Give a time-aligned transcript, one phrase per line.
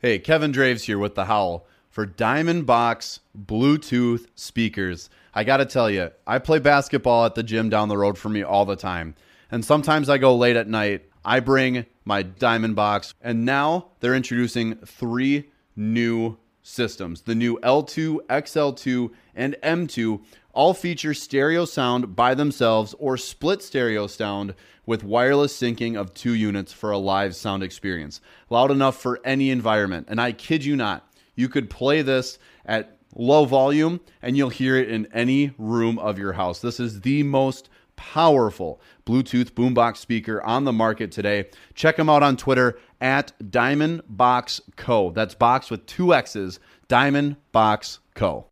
[0.00, 5.10] Hey, Kevin Draves here with The Howl for Diamond Box Bluetooth speakers.
[5.34, 8.34] I got to tell you, I play basketball at the gym down the road from
[8.34, 9.16] me all the time.
[9.50, 11.10] And sometimes I go late at night.
[11.24, 17.22] I bring my Diamond Box, and now they're introducing three new systems.
[17.22, 20.20] The new L2, XL2, and M2
[20.52, 24.54] all feature stereo sound by themselves or split stereo sound
[24.88, 28.22] with wireless syncing of two units for a live sound experience.
[28.48, 30.06] Loud enough for any environment.
[30.08, 34.76] And I kid you not, you could play this at low volume and you'll hear
[34.78, 36.62] it in any room of your house.
[36.62, 41.50] This is the most powerful Bluetooth boombox speaker on the market today.
[41.74, 45.10] Check them out on Twitter at Diamond Box Co.
[45.10, 48.46] That's box with two X's, Diamond Box Co.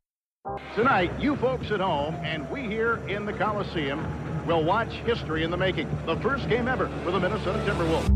[0.77, 5.51] Tonight, you folks at home and we here in the Coliseum will watch history in
[5.51, 5.89] the making.
[6.07, 8.13] The first game ever for the Minnesota Timberwolves.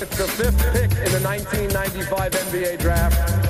[0.00, 3.49] It's the fifth pick in the 1995 NBA draft.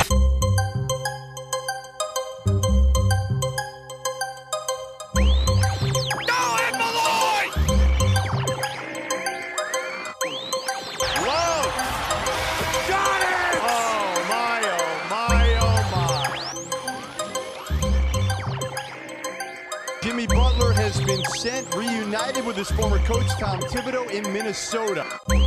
[21.51, 25.05] Been sent, reunited with his former coach Tom Thibodeau in Minnesota.
[25.27, 25.41] 4.7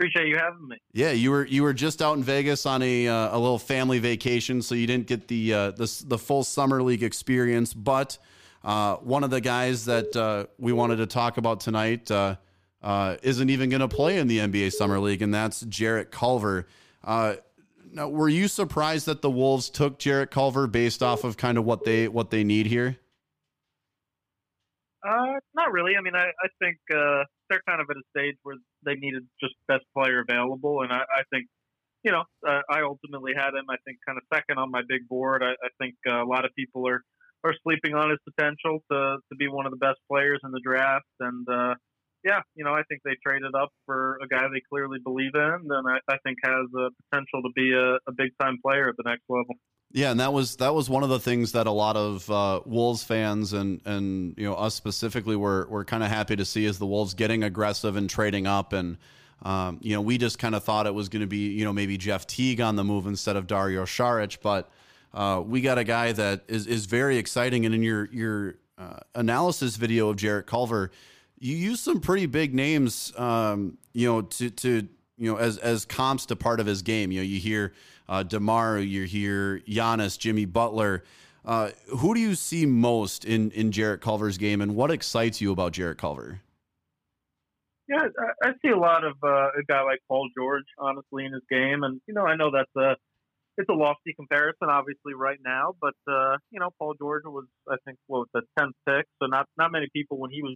[0.00, 0.76] Appreciate you having me.
[0.92, 3.98] Yeah, you were you were just out in Vegas on a uh, a little family
[3.98, 7.74] vacation, so you didn't get the uh, the the full summer league experience.
[7.74, 8.16] But
[8.62, 12.36] uh, one of the guys that uh, we wanted to talk about tonight uh,
[12.80, 16.68] uh, isn't even going to play in the NBA summer league, and that's Jarrett Culver.
[17.02, 17.34] Uh,
[17.90, 21.64] now, were you surprised that the Wolves took Jarrett Culver based off of kind of
[21.64, 22.98] what they what they need here?
[25.06, 25.96] Uh, not really.
[25.96, 29.26] I mean, I, I think uh, they're kind of at a stage where they needed
[29.40, 31.46] just best player available, and I, I think,
[32.04, 33.66] you know, uh, I ultimately had him.
[33.68, 35.42] I think kind of second on my big board.
[35.42, 37.02] I, I think uh, a lot of people are
[37.44, 40.60] are sleeping on his potential to to be one of the best players in the
[40.64, 41.74] draft, and uh,
[42.24, 45.58] yeah, you know, I think they traded up for a guy they clearly believe in,
[45.70, 48.96] and I, I think has a potential to be a, a big time player at
[48.96, 49.54] the next level.
[49.90, 52.60] Yeah, and that was that was one of the things that a lot of uh,
[52.66, 56.66] Wolves fans and and you know us specifically were were kind of happy to see
[56.66, 58.98] is the Wolves getting aggressive and trading up, and
[59.42, 61.72] um, you know we just kind of thought it was going to be you know
[61.72, 64.70] maybe Jeff Teague on the move instead of Dario Saric, but
[65.14, 68.98] uh, we got a guy that is is very exciting, and in your your uh,
[69.14, 70.90] analysis video of Jarrett Culver,
[71.38, 74.86] you use some pretty big names, um, you know, to to
[75.16, 77.10] you know as as comps to part of his game.
[77.10, 77.72] You know, you hear
[78.08, 79.60] uh, Demar, you're here.
[79.68, 81.04] Giannis, Jimmy Butler.
[81.44, 85.52] Uh, who do you see most in in Jarrett Culver's game, and what excites you
[85.52, 86.40] about Jarrett Culver?
[87.88, 88.02] Yeah,
[88.42, 91.42] I, I see a lot of uh, a guy like Paul George, honestly, in his
[91.50, 92.96] game, and you know, I know that's a
[93.56, 95.74] it's a lofty comparison, obviously, right now.
[95.80, 99.46] But uh, you know, Paul George was, I think, what the tenth pick, so not
[99.56, 100.54] not many people when he was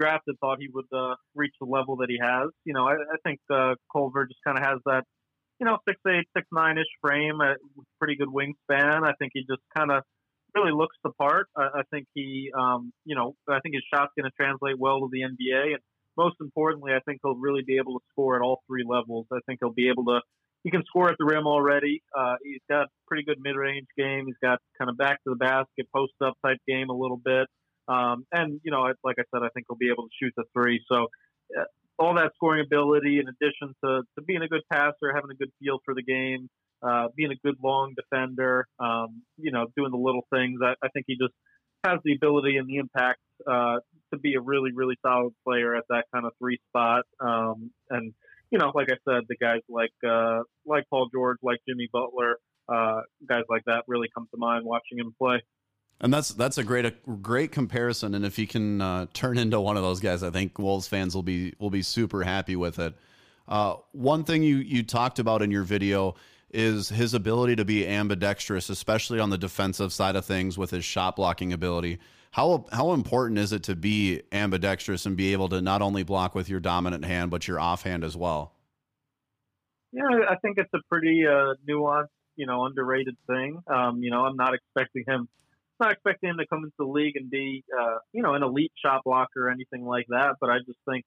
[0.00, 2.50] drafted thought he would uh, reach the level that he has.
[2.64, 5.04] You know, I, I think uh, Culver just kind of has that,
[5.62, 7.54] you know, six eight, six nine ish frame, a
[8.00, 9.06] pretty good wingspan.
[9.06, 10.02] I think he just kind of
[10.56, 11.46] really looks the part.
[11.56, 14.98] I, I think he, um, you know, I think his shot's going to translate well
[14.98, 15.78] to the NBA, and
[16.16, 19.26] most importantly, I think he'll really be able to score at all three levels.
[19.32, 20.20] I think he'll be able to.
[20.64, 22.02] He can score at the rim already.
[22.16, 24.26] Uh, he's got pretty good mid-range game.
[24.26, 27.46] He's got kind of back to the basket, post-up type game a little bit.
[27.86, 30.44] Um, and you know, like I said, I think he'll be able to shoot the
[30.52, 30.84] three.
[30.90, 31.06] So
[31.56, 31.64] uh,
[32.02, 35.52] all that scoring ability, in addition to, to being a good passer, having a good
[35.60, 36.48] feel for the game,
[36.82, 40.60] uh, being a good long defender, um, you know, doing the little things.
[40.62, 41.34] I, I think he just
[41.84, 43.76] has the ability and the impact uh,
[44.12, 47.04] to be a really, really solid player at that kind of three spot.
[47.20, 48.12] Um, and
[48.50, 52.36] you know, like I said, the guys like uh, like Paul George, like Jimmy Butler,
[52.68, 55.42] uh, guys like that really come to mind watching him play.
[56.02, 56.90] And that's that's a great a
[57.22, 58.16] great comparison.
[58.16, 61.14] And if he can uh, turn into one of those guys, I think Wolves fans
[61.14, 62.94] will be will be super happy with it.
[63.46, 66.16] Uh, one thing you you talked about in your video
[66.50, 70.84] is his ability to be ambidextrous, especially on the defensive side of things with his
[70.84, 72.00] shot blocking ability.
[72.32, 76.34] How how important is it to be ambidextrous and be able to not only block
[76.34, 78.54] with your dominant hand but your offhand as well?
[79.92, 83.60] Yeah, I think it's a pretty uh, nuanced, you know, underrated thing.
[83.68, 85.28] Um, you know, I'm not expecting him
[85.80, 88.72] not expecting him to come into the league and be, uh, you know, an elite
[88.84, 90.36] shot blocker or anything like that.
[90.40, 91.04] But I just think,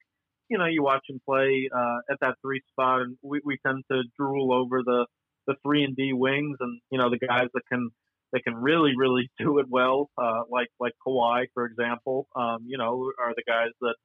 [0.50, 3.84] you know, you watch him play uh, at that three spot, and we, we tend
[3.92, 5.06] to drool over the
[5.48, 7.90] the three and D wings, and you know, the guys that can
[8.34, 12.28] that can really, really do it well, uh, like like Kawhi, for example.
[12.36, 13.96] Um, you know, are the guys that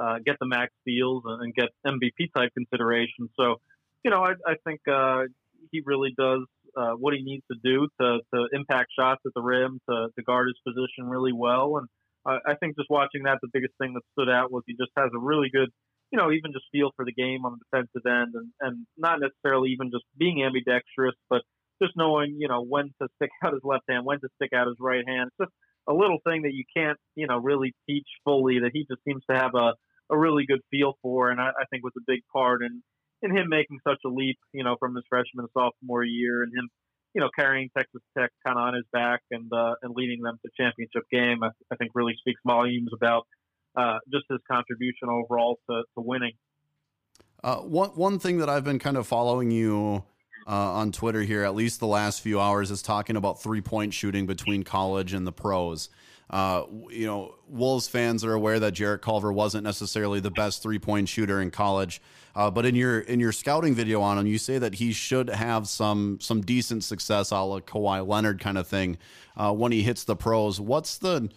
[0.00, 3.28] uh, get the max deals and, and get MVP type consideration.
[3.38, 3.56] So,
[4.04, 5.24] you know, I, I think uh,
[5.70, 6.40] he really does
[6.76, 10.22] uh, what he needs to do to, to impact shots at the rim, to, to
[10.22, 11.76] guard his position really well.
[11.78, 11.88] And
[12.26, 14.92] uh, I think just watching that, the biggest thing that stood out was he just
[14.96, 15.70] has a really good,
[16.10, 19.20] you know, even just feel for the game on the defensive end and, and not
[19.20, 21.42] necessarily even just being ambidextrous, but
[21.82, 24.66] just knowing, you know, when to stick out his left hand, when to stick out
[24.66, 25.30] his right hand.
[25.32, 25.56] It's just
[25.88, 29.22] a little thing that you can't, you know, really teach fully that he just seems
[29.30, 29.72] to have a,
[30.10, 31.30] a really good feel for.
[31.30, 32.82] And I, I think was a big part in,
[33.22, 36.68] in him making such a leap, you know, from his freshman sophomore year, and him,
[37.14, 40.38] you know, carrying Texas Tech kind of on his back and uh, and leading them
[40.44, 43.26] to championship game, I, I think really speaks volumes about
[43.76, 46.32] uh, just his contribution overall to, to winning.
[47.42, 50.04] Uh, one one thing that I've been kind of following you
[50.46, 53.94] uh, on Twitter here, at least the last few hours, is talking about three point
[53.94, 55.88] shooting between college and the pros.
[56.30, 60.78] Uh, you know, Wolves fans are aware that Jarrett Culver wasn't necessarily the best three
[60.78, 62.00] point shooter in college,
[62.36, 65.28] uh, but in your in your scouting video on him, you say that he should
[65.28, 68.96] have some some decent success, a la Kawhi Leonard kind of thing,
[69.36, 70.60] uh, when he hits the pros.
[70.60, 71.30] What's the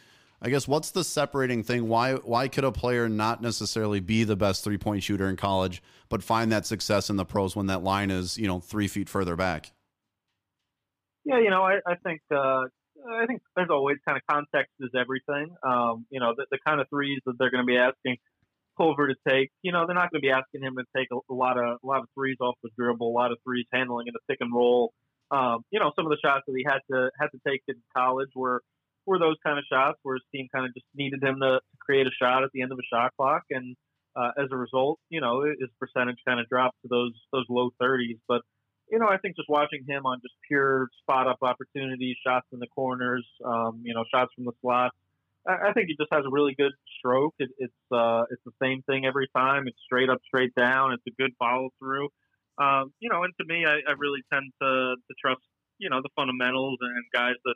[0.44, 1.88] I guess what's the separating thing?
[1.88, 5.82] Why why could a player not necessarily be the best three point shooter in college,
[6.08, 9.10] but find that success in the pros when that line is you know three feet
[9.10, 9.72] further back?
[11.26, 12.64] Yeah, you know, I, I think uh,
[13.12, 15.56] I think there's always kind of context is everything.
[15.64, 18.18] Um, you know, the, the kind of threes that they're going to be asking
[18.78, 21.18] Culver to take, you know, they're not going to be asking him to take a,
[21.32, 24.08] a, lot of a lot of threes off the dribble, a lot of threes handling
[24.08, 24.94] in the pick and roll.
[25.32, 27.76] Um, you know, some of the shots that he had to had to take in
[27.96, 28.62] college were
[29.06, 32.08] were those kind of shots where his team kind of just needed him to, create
[32.08, 33.76] a shot at the end of a shot clock, and
[34.16, 37.72] uh, as a result, you know, his percentage kind of dropped to those those low
[37.82, 38.18] 30s.
[38.28, 38.42] But
[38.94, 42.60] you know, I think just watching him on just pure spot up opportunities, shots in
[42.60, 44.92] the corners, um, you know, shots from the slot.
[45.48, 47.34] I, I think he just has a really good stroke.
[47.40, 49.68] It, it's uh, it's the same thing every time.
[49.68, 50.94] It's straight up, straight down.
[50.94, 52.10] It's a good follow through.
[52.62, 55.42] Um, you know, and to me, I, I really tend to to trust
[55.80, 57.56] you know the fundamentals and guys that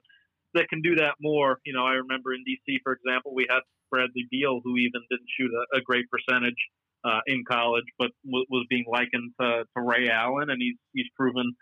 [0.58, 1.60] that can do that more.
[1.66, 5.30] You know, I remember in DC, for example, we had Bradley Beal, who even didn't
[5.38, 6.60] shoot a, a great percentage
[7.06, 11.08] uh, in college, but w- was being likened to, to Ray Allen, and he's he's
[11.16, 11.54] proven,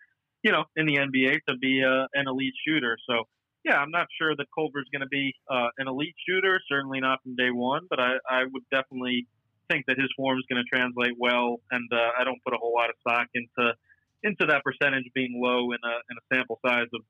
[0.44, 2.98] you know, in the NBA to be uh, an elite shooter.
[3.10, 3.24] So
[3.64, 6.62] yeah, I'm not sure that Culver's going to be uh, an elite shooter.
[6.70, 9.28] Certainly not from day one, but I, I would definitely
[9.70, 12.58] think that his form is going to translate well, and uh, I don't put a
[12.58, 13.74] whole lot of stock into
[14.24, 17.02] into that percentage being low in a in a sample size of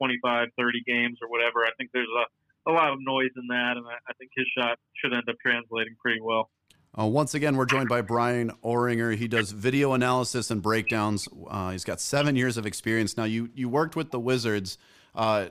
[0.00, 1.60] 25, 30 games or whatever.
[1.64, 2.24] I think there's a
[2.66, 5.36] a lot of noise in that, and I, I think his shot should end up
[5.40, 6.50] translating pretty well.
[6.98, 9.14] Uh, once again, we're joined by Bryan Oringher.
[9.14, 11.28] He does video analysis and breakdowns.
[11.48, 13.24] Uh, he's got seven years of experience now.
[13.24, 14.76] You you worked with the Wizards,
[15.14, 15.46] uh,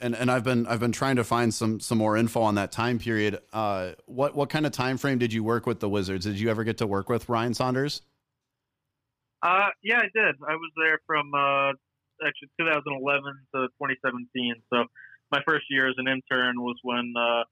[0.00, 2.72] and and I've been I've been trying to find some some more info on that
[2.72, 3.38] time period.
[3.52, 6.26] Uh, what what kind of time frame did you work with the Wizards?
[6.26, 8.02] Did you ever get to work with Ryan Saunders?
[9.42, 10.34] Uh, yeah, I did.
[10.46, 11.72] I was there from uh,
[12.24, 13.24] actually 2011
[13.54, 14.62] to 2017.
[14.72, 14.84] So
[15.30, 17.44] my first year as an intern was when uh,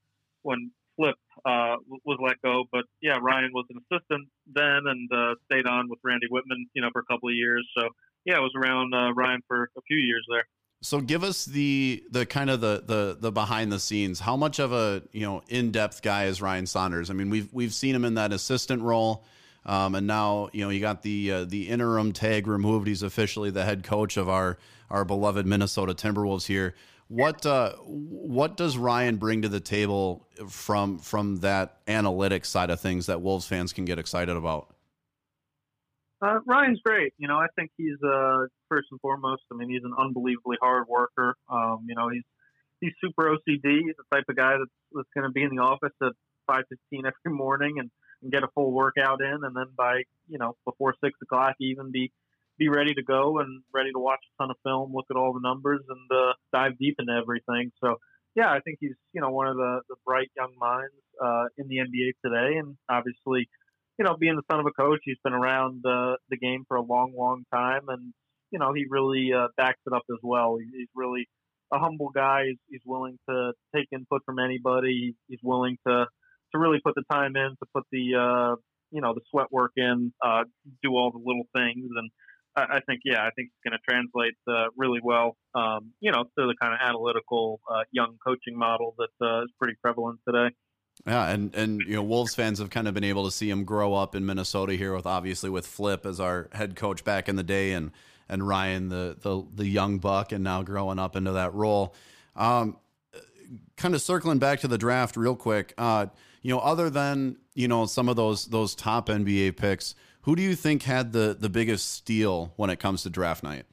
[0.43, 1.15] when Flip
[1.47, 2.65] uh, was let go.
[2.73, 6.83] But yeah, Ryan was an assistant then and uh, stayed on with Randy Wittman, you
[6.83, 7.67] know, for a couple of years.
[7.79, 7.89] So
[8.25, 10.45] yeah, I was around uh, Ryan for a few years there.
[10.81, 14.21] So give us the the kind of the the the behind the scenes.
[14.21, 17.11] How much of a you know in depth guy is Ryan Saunders?
[17.11, 19.25] I mean, we've we've seen him in that assistant role.
[19.69, 22.89] Um, and now you know you got the uh, the interim tag removed.
[22.89, 24.57] He's officially the head coach of our
[24.89, 26.75] our beloved Minnesota Timberwolves here.
[27.09, 32.81] What uh, what does Ryan bring to the table from from that analytics side of
[32.81, 34.75] things that Wolves fans can get excited about?
[36.23, 37.13] Uh, Ryan's great.
[37.19, 39.43] You know, I think he's uh, first and foremost.
[39.53, 41.37] I mean, he's an unbelievably hard worker.
[41.51, 42.25] Um, you know, he's
[42.81, 43.81] he's super OCD.
[43.85, 46.13] He's the type of guy that's, that's going to be in the office at
[46.47, 47.91] five fifteen every morning and
[48.23, 51.91] and get a full workout in, and then by you know before six o'clock even
[51.91, 52.13] be
[52.59, 55.33] be ready to go and ready to watch a ton of film, look at all
[55.33, 57.71] the numbers, and uh, dive deep into everything.
[57.83, 57.97] So
[58.35, 61.69] yeah, I think he's you know one of the the bright young minds uh, in
[61.69, 63.49] the NBA today, and obviously.
[64.01, 66.77] You know, being the son of a coach, he's been around uh, the game for
[66.77, 68.15] a long, long time, and
[68.53, 70.57] you know he really uh, backs it up as well.
[70.57, 71.27] He's really
[71.73, 72.45] a humble guy.
[72.47, 75.15] He's, he's willing to take input from anybody.
[75.29, 76.07] He's willing to
[76.53, 78.57] to really put the time in, to put the uh,
[78.91, 80.45] you know the sweat work in, uh,
[80.83, 82.11] do all the little things, and
[82.57, 86.11] I, I think yeah, I think it's going to translate uh, really well, um, you
[86.11, 90.21] know, to the kind of analytical uh, young coaching model that uh, is pretty prevalent
[90.27, 90.55] today.
[91.07, 93.65] Yeah, and and you know, Wolves fans have kind of been able to see him
[93.65, 97.37] grow up in Minnesota here with obviously with Flip as our head coach back in
[97.37, 97.93] the day, and
[98.29, 101.95] and Ryan the the the young buck, and now growing up into that role.
[102.35, 102.79] Um,
[103.77, 105.73] kind of circling back to the draft real quick.
[105.79, 106.07] Uh,
[106.43, 110.43] you know, other than you know some of those those top NBA picks, who do
[110.43, 113.67] you think had the the biggest steal when it comes to draft night?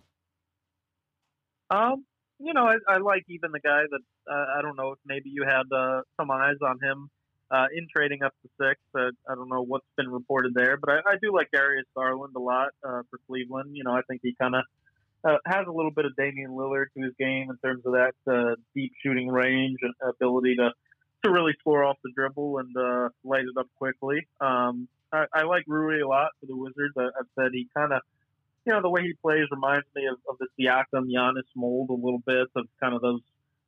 [1.70, 2.06] Um,
[2.40, 5.30] you know, I, I like even the guy that uh, I don't know if maybe
[5.30, 7.10] you had uh, some eyes on him
[7.52, 8.80] uh, in trading up to six.
[8.94, 12.34] Uh, I don't know what's been reported there, but I, I do like Darius Garland
[12.36, 13.72] a lot uh, for Cleveland.
[13.74, 14.64] You know, I think he kind of
[15.24, 18.14] uh, has a little bit of Damian Lillard to his game in terms of that
[18.32, 20.72] uh, deep shooting range and ability to
[21.24, 24.28] to really score off the dribble and uh, light it up quickly.
[24.40, 26.94] Um, I, I like Rui a lot for the Wizards.
[26.98, 28.02] I, I've said he kind of,
[28.66, 31.94] you know, the way he plays reminds me of, of the Siakam Giannis mold a
[31.94, 33.22] little bit of kind of those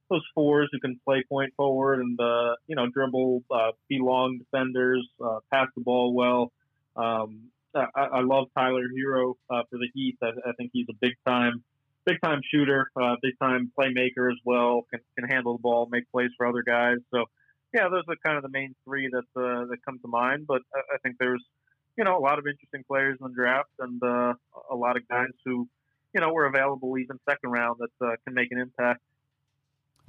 [0.10, 4.38] those fours who can play point forward and uh, you know dribble, uh, be long
[4.38, 6.52] defenders, uh, pass the ball well.
[6.96, 10.18] Um, I, I love Tyler Herro uh, for the Heat.
[10.22, 11.64] I, I think he's a big time,
[12.06, 14.84] big time shooter, uh, big time playmaker as well.
[14.90, 16.98] Can can handle the ball, make plays for other guys.
[17.14, 17.26] So
[17.78, 20.48] yeah, those are kind of the main three that uh, that come to mind.
[20.48, 21.44] But I, I think there's
[21.96, 24.34] you know a lot of interesting players in the draft and uh,
[24.72, 25.68] a lot of guys who
[26.14, 29.02] you know were available even second round that uh, can make an impact.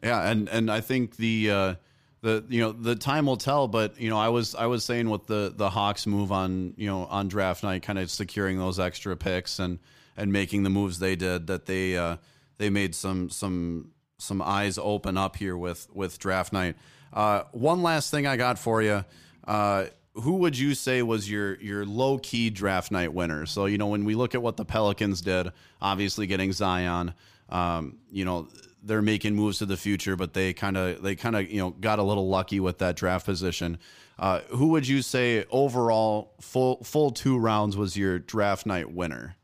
[0.03, 1.75] Yeah, and and I think the uh,
[2.23, 5.11] the you know the time will tell, but you know I was I was saying
[5.11, 8.81] with the the Hawks move on you know on draft night, kind of securing those
[8.81, 9.79] extra picks and
[10.17, 12.17] and making the moves they did that they uh,
[12.57, 16.77] they made some some some eyes open up here with with draft night.
[17.13, 19.05] Uh, one last thing I got for you.
[19.47, 23.47] Uh, who would you say was your your low key draft night winner?
[23.47, 27.15] So you know when we look at what the Pelicans did, obviously getting Zion,
[27.49, 28.49] um, you know
[28.83, 31.71] they're making moves to the future, but they kind of they kind of you know
[31.71, 33.79] got a little lucky with that draft position.
[34.19, 39.37] Uh, who would you say overall full full two rounds was your draft night winner?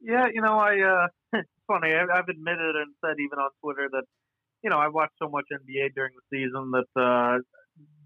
[0.00, 1.06] Yeah, you know I uh,
[1.38, 4.04] it's funny I, I've admitted and said even on Twitter that
[4.62, 7.38] you know, I watch so much NBA during the season that uh,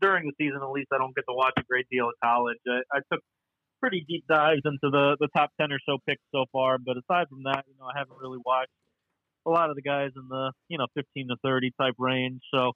[0.00, 2.58] during the season, at least, I don't get to watch a great deal of college.
[2.66, 3.22] I, I took
[3.80, 7.28] pretty deep dives into the the top ten or so picks so far, but aside
[7.28, 8.72] from that, you know, I haven't really watched
[9.46, 12.40] a lot of the guys in the you know 15 to 30 type range.
[12.52, 12.72] So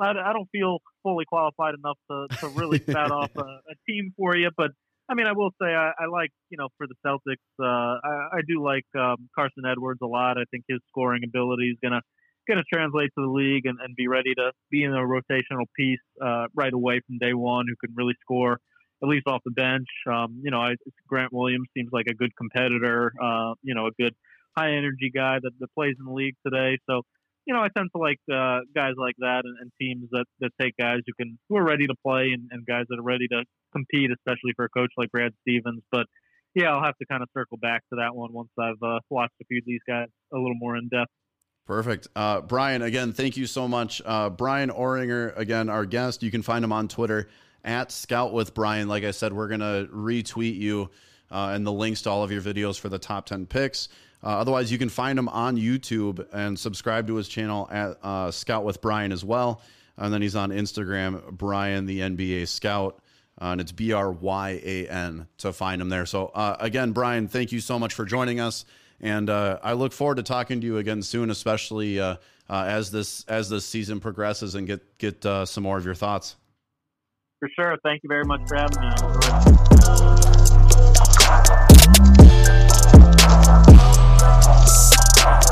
[0.00, 4.12] I, I don't feel fully qualified enough to to really spat off a, a team
[4.16, 4.70] for you, but.
[5.08, 8.38] I mean, I will say I, I like, you know, for the Celtics, uh, I,
[8.38, 10.38] I do like um, Carsen Edwards a lot.
[10.38, 12.00] I think his scoring ability is going to
[12.50, 15.66] going to translate to the league and, and be ready to be in a rotational
[15.76, 18.58] piece uh, right away from day one who can really score
[19.02, 19.88] at least off the bench.
[20.06, 20.74] Um, you know, I,
[21.06, 24.14] Grant Williams seems like a good competitor, uh, you know, a good
[24.56, 26.78] high energy guy that, that plays in the league today.
[26.88, 27.02] So,
[27.46, 30.50] you know, I tend to like uh, guys like that and, and teams that, that
[30.60, 33.28] take guys who can who are ready to play and, and guys that are ready
[33.28, 35.82] to compete, especially for a coach like Brad Stevens.
[35.90, 36.06] But
[36.54, 39.34] yeah, I'll have to kind of circle back to that one once I've uh, watched
[39.40, 41.12] a few of these guys a little more in depth.
[41.70, 42.08] Perfect.
[42.16, 44.02] Uh, Bryan, again, thank you so much.
[44.04, 46.20] Uh, Bryan Oringher, again, our guest.
[46.20, 47.28] You can find him on Twitter
[47.64, 48.88] at Scout with Bryan.
[48.88, 50.90] Like I said, we're going to retweet you
[51.30, 53.88] uh, and the links to all of your videos for the top 10 picks.
[54.20, 58.32] Uh, otherwise, you can find him on YouTube and subscribe to his channel at uh,
[58.32, 59.62] Scout with Bryan as well.
[59.96, 63.00] And then he's on Instagram, Bryan the NBA Scout.
[63.40, 66.04] Uh, and it's B R Y A N to find him there.
[66.04, 68.64] So, again, Bryan, thank you so much for joining us.
[69.00, 72.16] And uh, I look forward to talking to you again soon, especially uh,
[72.48, 76.36] as this as this season progresses and get get some more of your thoughts.
[77.38, 77.78] For sure.
[77.82, 78.88] Thank you very much for having me.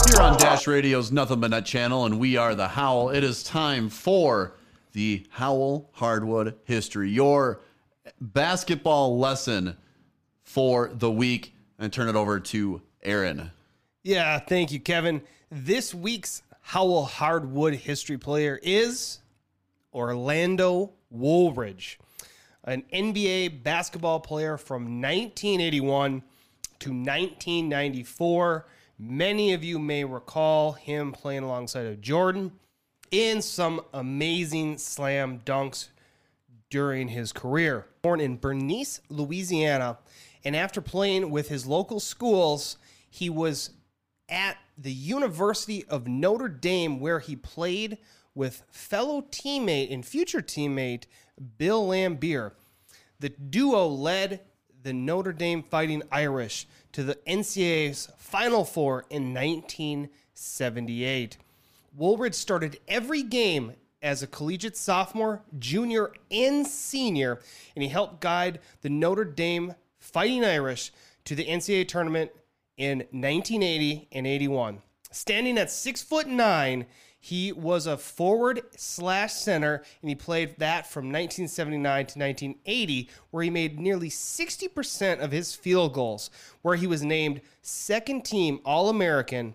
[0.07, 3.09] Here on Dash Radio's Nothing But Net channel, and we are the Howl.
[3.09, 4.55] It is time for
[4.93, 7.61] the Howl Hardwood History, your
[8.21, 9.77] basketball lesson
[10.43, 11.55] for the week.
[11.79, 13.51] And turn it over to Aaron.
[14.03, 15.23] Yeah, thank you, Kevin.
[15.51, 19.21] This week's Howl Hardwood History player is
[19.95, 21.99] Orlando Woolridge,
[22.65, 26.23] an NBA basketball player from 1981
[26.81, 28.67] to 1994.
[28.99, 32.53] Many of you may recall him playing alongside of Jordan
[33.11, 35.89] in some amazing slam dunks
[36.71, 37.87] during his career.
[38.03, 39.99] Born in Bernice, Louisiana,
[40.45, 42.77] and after playing with his local schools,
[43.11, 43.71] he was
[44.29, 47.99] at the University of Notre Dame where he played
[48.35, 51.05] with fellow teammate and future teammate
[51.59, 52.53] Bill Laimbeer.
[53.21, 54.41] The duo led
[54.83, 61.37] the Notre Dame Fighting Irish to the NCAA's Final Four in 1978.
[61.97, 67.41] Woolridge started every game as a collegiate sophomore, junior, and senior,
[67.75, 70.93] and he helped guide the Notre Dame Fighting Irish
[71.25, 72.31] to the NCAA tournament
[72.79, 74.81] in 1980 and 81.
[75.11, 76.87] Standing at six foot nine,
[77.21, 83.43] he was a forward slash center, and he played that from 1979 to 1980, where
[83.43, 86.31] he made nearly 60% of his field goals,
[86.63, 89.55] where he was named second team All American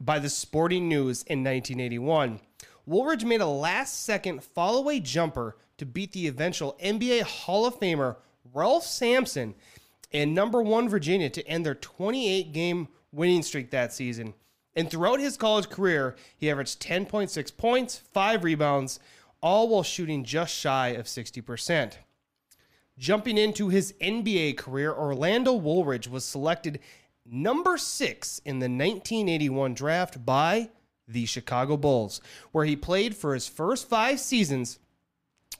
[0.00, 2.40] by the Sporting News in 1981.
[2.86, 7.78] Woolridge made a last second fall away jumper to beat the eventual NBA Hall of
[7.78, 8.16] Famer
[8.52, 9.54] Ralph Sampson
[10.14, 14.32] and number one Virginia to end their 28 game winning streak that season.
[14.76, 19.00] And throughout his college career, he averaged 10.6 points, 5 rebounds,
[19.42, 21.94] all while shooting just shy of 60%.
[22.96, 26.78] Jumping into his NBA career, Orlando Woolridge was selected
[27.26, 30.70] number 6 in the 1981 draft by
[31.06, 32.20] the Chicago Bulls,
[32.52, 34.78] where he played for his first 5 seasons.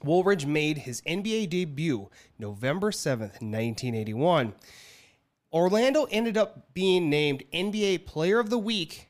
[0.05, 4.53] Woolridge made his NBA debut November 7th, 1981.
[5.51, 9.09] Orlando ended up being named NBA Player of the Week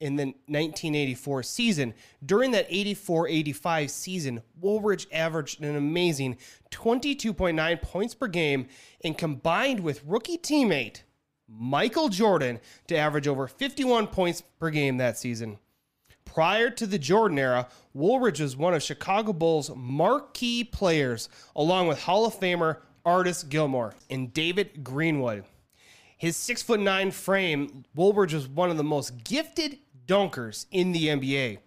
[0.00, 1.94] in the 1984 season.
[2.24, 6.36] During that 84 85 season, Woolridge averaged an amazing
[6.70, 8.66] 22.9 points per game
[9.02, 11.02] and combined with rookie teammate
[11.48, 15.58] Michael Jordan to average over 51 points per game that season.
[16.34, 22.02] Prior to the Jordan era, Woolridge was one of Chicago Bulls' marquee players, along with
[22.02, 25.44] Hall of Famer Artis Gilmore and David Greenwood.
[26.18, 31.06] His six foot nine frame, Woolridge was one of the most gifted dunkers in the
[31.06, 31.58] NBA.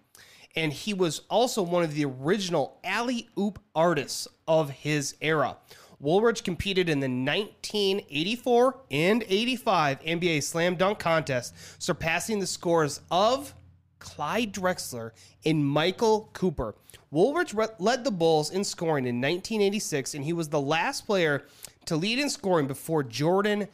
[0.54, 5.56] And he was also one of the original alley oop artists of his era.
[6.02, 13.54] Woolridge competed in the 1984 and 85 NBA Slam Dunk contest, surpassing the scores of
[14.00, 15.12] Clyde Drexler
[15.46, 16.76] and Michael Cooper.
[17.12, 21.46] Woolridge led the Bulls in scoring in 1986, and he was the last player
[21.86, 23.68] to lead in scoring before Jordan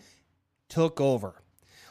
[0.70, 1.42] took over.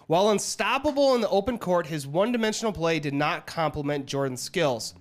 [0.06, 4.94] While unstoppable in the open court, his one dimensional play did not complement Jordan's skills.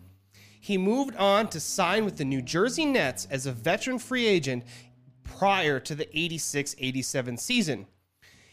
[0.60, 4.64] He moved on to sign with the New Jersey Nets as a veteran free agent
[5.24, 7.88] prior to the 86 87 season.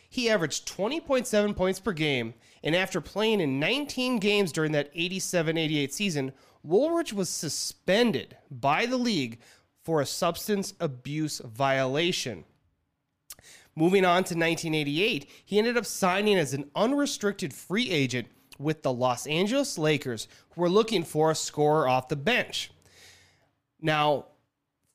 [0.09, 5.57] He averaged 20.7 points per game, and after playing in 19 games during that 87
[5.57, 9.41] 88 season, Woolridge was suspended by the league
[9.85, 12.45] for a substance abuse violation.
[13.75, 18.27] Moving on to 1988, he ended up signing as an unrestricted free agent
[18.59, 22.73] with the Los Angeles Lakers, who were looking for a scorer off the bench.
[23.81, 24.27] Now,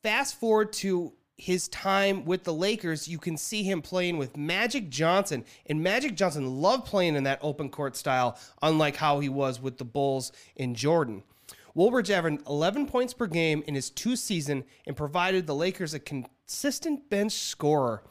[0.01, 4.89] fast forward to his time with the Lakers, you can see him playing with Magic
[4.89, 5.43] Johnson.
[5.65, 9.77] And Magic Johnson loved playing in that open court style, unlike how he was with
[9.77, 11.21] the Bulls in Jordan.
[11.75, 15.99] Woolridge averaged 11 points per game in his two season and provided the Lakers a
[15.99, 18.03] consistent bench scorer.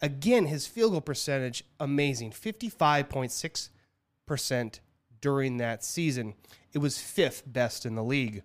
[0.00, 4.80] Again, his field goal percentage amazing, 55.6%
[5.20, 6.34] during that season.
[6.72, 8.44] It was fifth best in the league.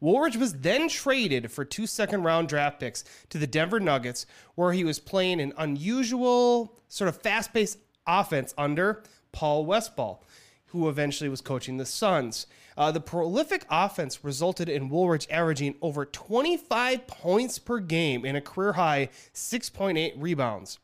[0.00, 4.72] Woolridge was then traded for two second round draft picks to the Denver Nuggets, where
[4.72, 10.18] he was playing an unusual, sort of fast paced offense under Paul Westhead,
[10.66, 12.46] who eventually was coaching the Suns.
[12.76, 18.40] Uh, the prolific offense resulted in Woolridge averaging over 25 points per game and a
[18.40, 20.78] career high 6.8 rebounds.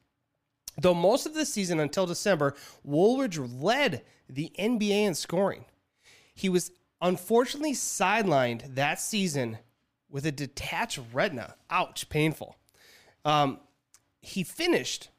[0.79, 5.65] Though most of the season until December, Woolridge led the NBA in scoring.
[6.35, 9.59] He was unfortunately sidelined that season
[10.09, 11.55] with a detached retina.
[11.71, 12.57] Ouch, painful.
[13.25, 13.61] Um,
[14.23, 15.11] he finished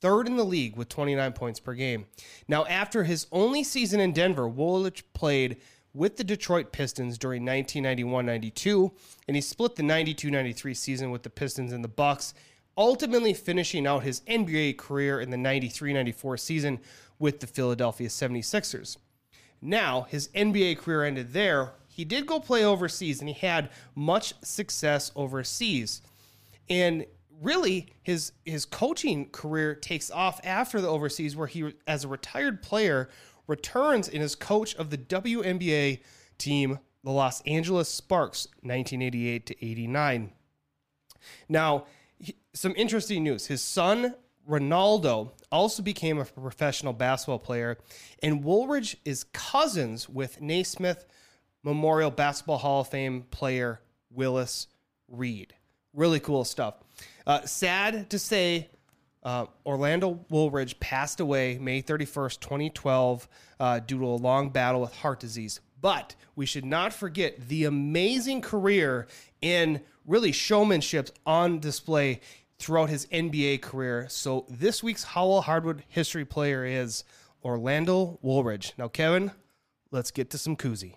[0.00, 2.06] third in the league with 29 points per game.
[2.48, 5.58] Now, after his only season in Denver, Woolridge played
[5.92, 8.92] with the Detroit Pistons during 1991-92,
[9.26, 12.34] and he split the 92-93 season with the Pistons and the Bucks,
[12.76, 16.80] ultimately finishing out his NBA career in the 93-94 season
[17.18, 18.98] with the Philadelphia 76ers.
[19.60, 21.72] Now, his NBA career ended there.
[21.88, 26.02] He did go play overseas and he had much success overseas.
[26.68, 27.06] And
[27.40, 32.62] really his his coaching career takes off after the overseas where he as a retired
[32.62, 33.08] player
[33.46, 36.00] returns and is coach of the WNBA
[36.38, 40.32] team the Los Angeles Sparks 1988 to 89.
[41.48, 41.86] Now,
[42.18, 43.46] he- some interesting news.
[43.46, 44.16] His son
[44.46, 47.78] Renaldo also became a professional basketball player,
[48.22, 51.04] and Woolridge is cousins with Naismith
[51.64, 53.80] Memorial Basketball Hall of Fame player
[54.10, 54.68] Willis
[55.08, 55.54] Reed.
[55.92, 56.74] Really cool stuff.
[57.26, 58.68] Uh, sad to say,
[59.24, 63.28] uh, Orlando Woolridge passed away May 31st, 2012,
[63.58, 65.60] uh, due to a long battle with heart disease.
[65.80, 69.08] But we should not forget the amazing career
[69.42, 72.20] and really showmanship on display
[72.58, 74.06] throughout his NBA career.
[74.08, 77.04] So this week's Howl Hardwood history player is
[77.44, 78.72] Orlando Woolridge.
[78.78, 79.32] Now, Kevin,
[79.90, 80.94] let's get to some Cousy.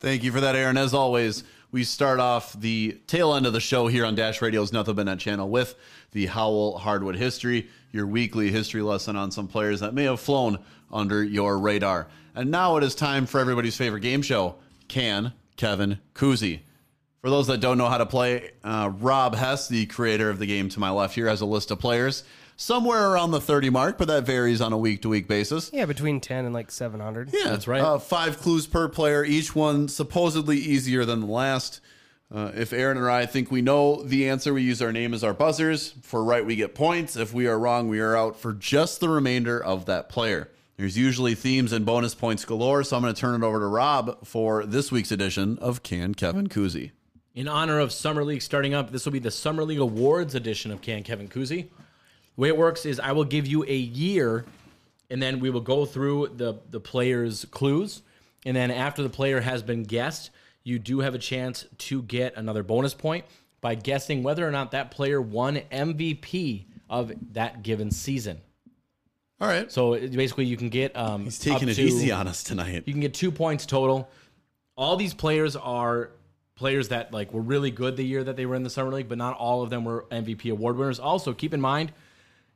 [0.00, 0.78] Thank you for that, Aaron.
[0.78, 4.72] As always, we start off the tail end of the show here on Dash Radio's
[4.72, 5.74] Nothing But Net channel with
[6.12, 10.58] the Howl Hardwood History, your weekly history lesson on some players that may have flown
[10.90, 12.08] under your radar.
[12.34, 14.56] And now it is time for everybody's favorite game show,
[14.88, 16.60] Can Kevin Cousy.
[17.20, 20.46] For those that don't know how to play, uh, Rob Hess, the creator of the
[20.46, 22.24] game to my left here, has a list of players
[22.56, 25.70] somewhere around the 30 mark, but that varies on a week to week basis.
[25.72, 27.30] Yeah, between 10 and like 700.
[27.32, 27.80] Yeah, That's right.
[27.80, 31.80] Uh, five clues per player, each one supposedly easier than the last.
[32.32, 35.24] Uh, if Aaron or I think we know the answer, we use our name as
[35.24, 35.94] our buzzers.
[36.02, 37.16] For right, we get points.
[37.16, 40.48] If we are wrong, we are out for just the remainder of that player.
[40.76, 43.66] There's usually themes and bonus points galore, so I'm going to turn it over to
[43.66, 46.92] Rob for this week's edition of Can Kevin Cousy.
[47.34, 50.70] In honor of Summer League starting up, this will be the Summer League Awards edition
[50.72, 51.68] of Can Kevin Cousy.
[52.36, 54.44] The way it works is I will give you a year,
[55.10, 58.02] and then we will go through the the players' clues,
[58.44, 60.30] and then after the player has been guessed,
[60.64, 63.24] you do have a chance to get another bonus point
[63.60, 68.40] by guessing whether or not that player won MVP of that given season.
[69.40, 69.70] All right.
[69.70, 72.42] So it- basically, you can get um, He's taking up it to- easy on us
[72.42, 72.82] tonight.
[72.86, 74.10] You can get two points total.
[74.76, 76.10] All these players are
[76.60, 79.08] players that like were really good the year that they were in the summer league,
[79.08, 81.00] but not all of them were MVP award winners.
[81.00, 81.90] Also, keep in mind,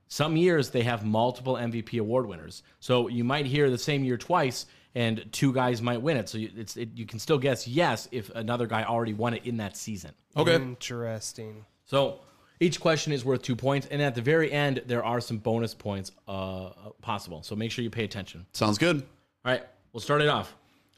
[0.09, 4.19] some years they have multiple MVP award winners, so you might hear the same year
[4.19, 6.29] twice, and two guys might win it.
[6.29, 9.47] So you, it's it, you can still guess yes if another guy already won it
[9.47, 10.13] in that season.
[10.37, 10.55] Okay.
[10.55, 11.65] Interesting.
[11.87, 12.21] So
[12.61, 15.73] each question is worth two points, and at the very end there are some bonus
[15.73, 16.69] points uh,
[17.01, 17.43] possible.
[17.43, 18.45] So make sure you pay attention.
[18.53, 19.01] Sounds good.
[19.01, 19.63] All right,
[19.95, 20.55] we'll start it off.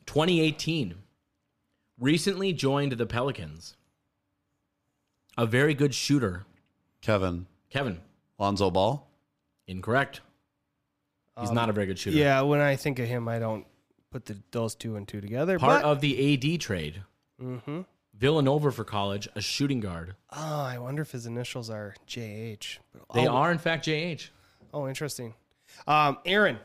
[0.06, 1.05] 2018.
[1.98, 3.76] Recently joined the Pelicans.
[5.38, 6.44] A very good shooter.
[7.00, 7.46] Kevin.
[7.70, 8.00] Kevin,
[8.38, 9.06] Lonzo Ball.
[9.66, 10.20] incorrect.
[11.38, 12.16] He's not a very good shooter.
[12.16, 13.66] Yeah, when I think of him, I don't
[14.10, 15.58] put the, those two and two together.
[15.58, 17.02] Part but, of the AD trade.
[17.42, 17.82] Mm-hmm.
[18.14, 20.14] Villanova for college, a shooting guard.
[20.32, 22.78] oh, I wonder if his initials are JH.
[23.12, 24.30] They oh, are, in fact, JH.
[24.72, 25.34] Oh, interesting.
[25.86, 26.58] Um, Aaron,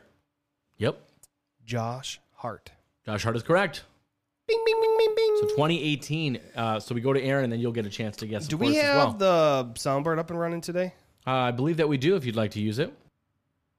[0.78, 0.98] Yep.
[1.66, 2.70] Josh Hart.
[3.04, 3.84] Josh Hart is correct.
[4.52, 5.36] Bing, bing, bing, bing, bing.
[5.40, 6.38] So 2018.
[6.54, 8.46] Uh, so we go to Aaron, and then you'll get a chance to guess.
[8.46, 9.64] Do of we course, as have well.
[9.64, 10.92] the soundboard up and running today?
[11.26, 12.16] Uh, I believe that we do.
[12.16, 12.92] If you'd like to use it,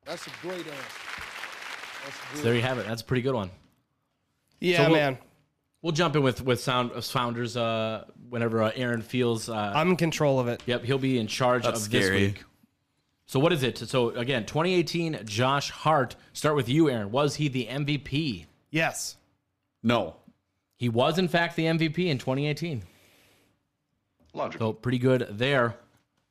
[0.05, 0.71] That's a great answer.
[2.05, 2.87] That's so there you have it.
[2.87, 3.51] That's a pretty good one.
[4.59, 5.17] Yeah, we'll- man.
[5.81, 9.49] We'll jump in with with sound uh, founders uh, whenever uh, Aaron feels.
[9.49, 10.63] Uh, I'm in control of it.
[10.65, 12.21] Yep, he'll be in charge That's of this scary.
[12.27, 12.43] week.
[13.25, 13.77] So what is it?
[13.77, 16.15] So again, 2018, Josh Hart.
[16.31, 17.11] Start with you, Aaron.
[17.11, 18.45] Was he the MVP?
[18.71, 19.17] Yes.
[19.83, 20.15] No.
[20.83, 22.83] He was, in fact, the MVP in 2018.
[24.33, 24.71] Logical.
[24.71, 25.77] So pretty good there.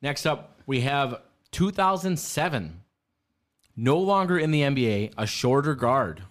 [0.03, 1.21] Next up, we have
[1.53, 2.81] 2007.
[3.75, 6.21] No longer in the NBA, a shorter guard.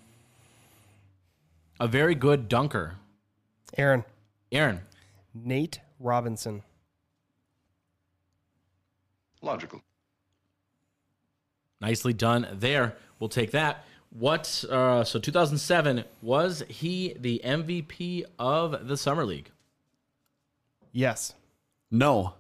[1.81, 2.95] A very good dunker.
[3.77, 4.05] Aaron.
[4.53, 4.83] Aaron.
[5.35, 6.63] Nate Robinson.
[9.41, 9.83] Logical.
[11.81, 12.95] Nicely done there.
[13.19, 13.85] We'll take that.
[14.19, 14.65] What?
[14.69, 19.51] Uh, so 2007 was he the MVP of the summer league?
[20.93, 21.35] Yes.
[21.91, 22.35] No.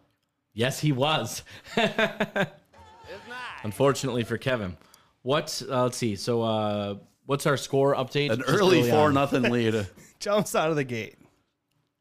[0.53, 1.43] Yes, he was.
[3.63, 4.77] Unfortunately for Kevin.
[5.23, 5.63] What?
[5.69, 6.17] Uh, let's see.
[6.17, 8.31] So, uh, what's our score update?
[8.31, 9.15] An Just early four on.
[9.15, 9.87] nothing lead.
[10.19, 11.17] Jumps out of the gate.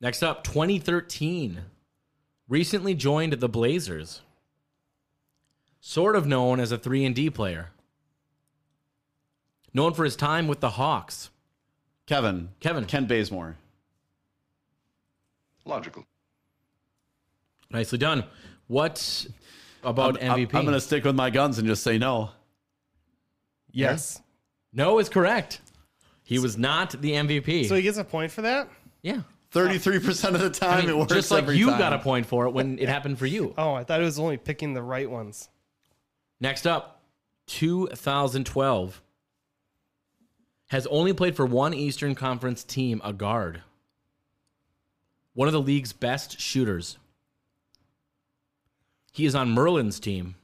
[0.02, 1.62] Next up, 2013.
[2.50, 4.22] Recently joined the Blazers.
[5.80, 7.70] Sort of known as a 3 and D player.
[9.74, 11.30] Known for his time with the Hawks.
[12.06, 12.50] Kevin.
[12.60, 12.86] Kevin.
[12.86, 13.58] Kent Bazemore.
[15.66, 16.06] Logical.
[17.70, 18.26] Nicely done.
[18.68, 19.26] What
[19.84, 20.56] about I'm, I'm- MVP?
[20.56, 22.32] I'm going to stick with my guns and just say no.
[23.72, 24.22] Yes.
[24.74, 25.62] No is correct.
[26.24, 27.68] He was not the MVP.
[27.68, 28.70] So he gets a point for that?
[29.02, 29.22] yeah.
[29.54, 31.78] 33% of the time I mean, it works just like every you time.
[31.78, 33.54] got a point for it when it happened for you.
[33.58, 35.50] Oh, I thought it was only picking the right ones.
[36.40, 37.02] Next up,
[37.48, 39.02] 2012.
[40.72, 43.62] Has only played for one Eastern Conference team, a guard.
[45.34, 46.98] One of the league's best shooters.
[49.12, 50.36] He is on Merlin's team.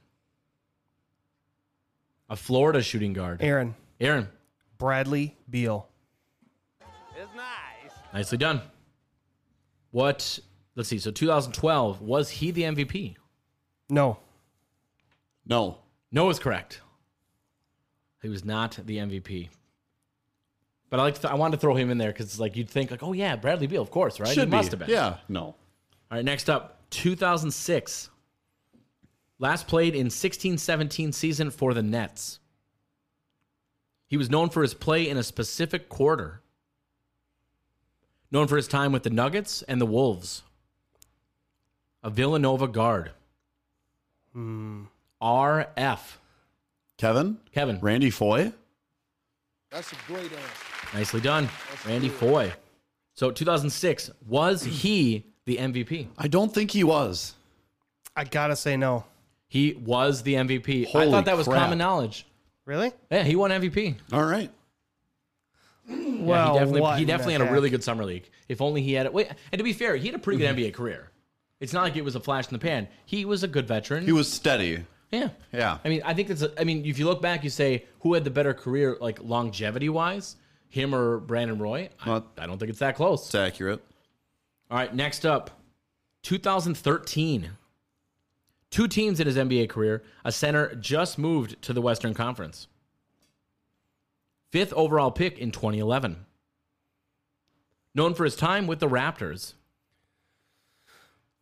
[2.28, 3.42] A Florida shooting guard.
[3.42, 3.74] Aaron.
[4.02, 4.28] Aaron,
[4.76, 5.88] Bradley Beal.
[7.16, 7.96] It's nice.
[8.12, 8.60] nicely done.
[9.92, 10.38] What,
[10.76, 13.16] let's see, so 2012, was he the MVP?
[13.88, 14.18] No.
[15.46, 15.78] No.
[16.12, 16.82] No is correct.
[18.20, 19.48] He was not the MVP.
[20.90, 22.90] But I like to I wanted to throw him in there because like you'd think
[22.90, 24.56] like oh yeah Bradley Beal of course right Should he be.
[24.56, 25.16] must have been Yeah.
[25.28, 25.42] No.
[25.42, 25.56] all
[26.10, 28.10] right next up 2006
[29.38, 32.40] last played in 16-17 season for the Nets
[34.06, 36.40] he was known for his play in a specific quarter
[38.30, 40.42] known for his time with the Nuggets and the Wolves
[42.02, 43.10] a Villanova guard
[44.32, 44.84] hmm.
[45.20, 46.00] RF
[46.96, 47.38] Kevin?
[47.52, 48.52] Kevin Randy Foye?
[49.70, 50.94] That's a great answer.
[50.94, 51.48] Nicely done,
[51.86, 52.52] Randy Foye.
[53.14, 56.08] So 2006 was he the MVP?
[56.16, 57.34] I don't think he was.
[58.16, 59.04] I gotta say no.
[59.48, 60.94] He was the MVP.
[60.94, 61.62] I thought that was crap.
[61.62, 62.26] common knowledge.
[62.64, 62.92] Really?
[63.10, 63.96] Yeah, he won MVP.
[64.12, 64.50] All right.
[65.88, 68.28] Yeah, Well, he definitely, what he definitely had a really good summer league.
[68.48, 69.12] If only he had it.
[69.12, 70.64] Wait, and to be fair, he had a pretty good mm-hmm.
[70.64, 71.10] NBA career.
[71.60, 72.88] It's not like it was a flash in the pan.
[73.04, 74.04] He was a good veteran.
[74.04, 74.84] He was steady.
[75.10, 75.78] Yeah, Yeah.
[75.84, 76.42] I mean, I think that's.
[76.42, 79.18] A, I mean, if you look back, you say who had the better career, like
[79.22, 80.36] longevity wise,
[80.68, 81.88] him or Brandon Roy.
[82.04, 83.26] I, I don't think it's that close.
[83.26, 83.82] It's accurate.
[84.70, 85.50] All right, next up,
[86.22, 87.50] 2013.
[88.70, 90.02] Two teams in his NBA career.
[90.24, 92.68] A center just moved to the Western Conference.
[94.52, 96.24] Fifth overall pick in 2011.
[97.94, 99.54] Known for his time with the Raptors.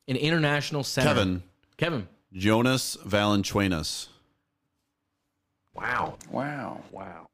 [0.06, 1.08] An international center.
[1.08, 1.42] Kevin.
[1.76, 2.08] Kevin.
[2.36, 4.08] Jonas Valanciunas.
[5.74, 6.16] Wow.
[6.30, 6.80] Wow.
[6.90, 7.26] Wow.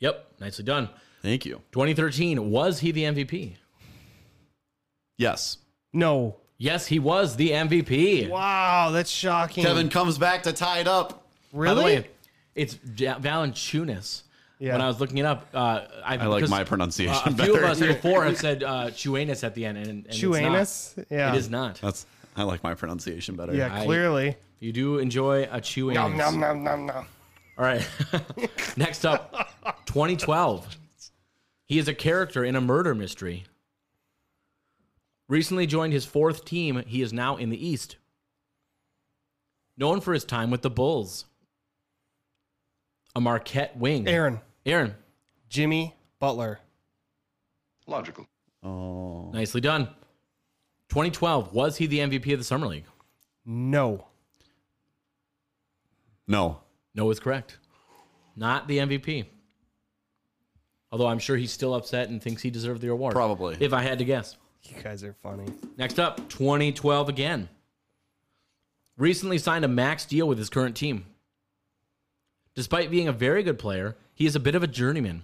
[0.00, 0.88] Yep, nicely done.
[1.22, 1.60] Thank you.
[1.72, 2.50] 2013.
[2.50, 3.54] Was he the MVP?
[5.16, 5.58] Yes.
[5.92, 6.36] No.
[6.58, 8.28] Yes, he was the MVP.
[8.28, 9.64] Wow, that's shocking.
[9.64, 11.26] Kevin comes back to tie it up.
[11.52, 11.74] By really?
[11.76, 12.08] the way,
[12.54, 14.22] it's Ja- Valanciunas.
[14.58, 14.72] Yeah.
[14.72, 17.54] When I was looking it up, uh, I, I like my pronunciation uh, a few
[17.54, 17.64] better.
[17.64, 20.32] of us before have said uh, Chuanus at the end, and, and it's not.
[20.32, 21.04] Chuanus?
[21.08, 21.32] Yeah.
[21.32, 21.80] It is not.
[21.80, 22.04] That's
[22.36, 23.54] I like my pronunciation better.
[23.54, 24.36] Yeah, I- clearly.
[24.60, 25.94] You do enjoy a chewing.
[25.94, 27.06] Nom, nom, nom, nom, nom.
[27.56, 27.86] All right.
[28.76, 29.32] Next up,
[29.86, 30.76] 2012.
[31.66, 33.44] He is a character in a murder mystery.
[35.28, 36.82] Recently joined his fourth team.
[36.86, 37.96] He is now in the East.
[39.78, 41.24] Known for his time with the Bulls.
[43.14, 44.06] A Marquette wing.
[44.08, 44.40] Aaron.
[44.66, 44.94] Aaron.
[45.48, 46.60] Jimmy Butler.
[47.86, 48.26] Logical.
[48.62, 49.30] Oh.
[49.32, 49.88] Nicely done.
[50.90, 51.52] 2012.
[51.52, 52.84] Was he the MVP of the Summer League?
[53.46, 54.06] No.
[56.26, 56.60] No.
[56.94, 57.58] No is correct.
[58.36, 59.26] Not the MVP.
[60.92, 63.14] Although I'm sure he's still upset and thinks he deserved the award.
[63.14, 63.56] Probably.
[63.60, 64.36] If I had to guess.
[64.64, 65.46] You guys are funny.
[65.78, 67.48] Next up, 2012 again.
[68.96, 71.06] Recently signed a max deal with his current team.
[72.54, 75.22] Despite being a very good player, he is a bit of a journeyman.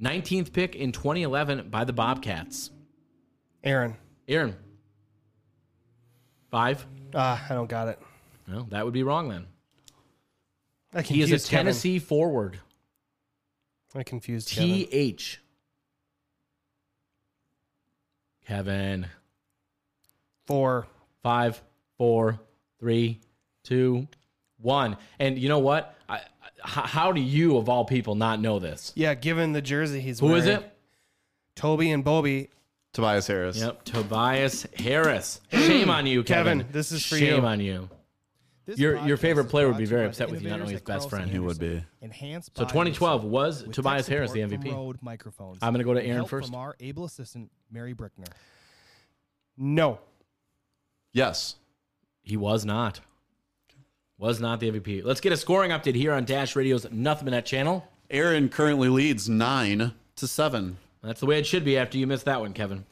[0.00, 2.70] 19th pick in 2011 by the Bobcats.
[3.64, 3.96] Aaron.
[4.28, 4.56] Aaron.
[6.50, 6.86] Five.
[7.14, 7.98] Ah, I don't got it.
[8.46, 9.46] No, that would be wrong then.
[10.92, 11.66] I He is a confused Kevin.
[11.66, 12.60] Tennessee forward.
[13.94, 14.68] I confused Kevin.
[14.68, 15.40] T H.
[18.46, 19.06] Kevin.
[20.46, 20.86] Four.
[21.22, 21.62] Five,
[21.98, 22.40] four,
[22.78, 23.20] three,
[23.62, 24.08] two,
[24.58, 24.96] one.
[25.18, 25.94] And you know what?
[26.08, 26.20] I, I,
[26.64, 28.92] how, how do you, of all people, not know this?
[28.96, 30.40] Yeah, given the jersey he's Who wearing.
[30.40, 30.72] is it?
[31.56, 32.48] Toby and Bobby.
[32.92, 33.56] Tobias Harris.
[33.56, 35.40] Yep, Tobias Harris.
[35.52, 36.58] Shame on you, Kevin.
[36.60, 37.46] Kevin, this is for Shame you.
[37.46, 37.88] on you.
[38.66, 40.30] This Your your podcast favorite is player would brought be to very you by upset
[40.30, 41.30] with you not only his at best Carlson friend.
[41.30, 41.82] He would be.
[42.02, 44.74] Enhanced So by 2012 Anderson was with Tobias tech Harris the support from MVP.
[44.76, 45.58] Rode microphones.
[45.62, 46.48] I'm gonna go to Aaron help first.
[46.48, 48.28] From our able assistant Mary Brickner.
[49.56, 49.98] No.
[51.12, 51.56] Yes.
[52.22, 53.00] He was not.
[54.18, 55.02] Was not the MVP.
[55.04, 57.86] Let's get a scoring update here on Dash Radio's Nothing But Net channel.
[58.10, 60.76] Aaron currently leads nine to seven.
[61.02, 62.84] That's the way it should be after you missed that one, Kevin.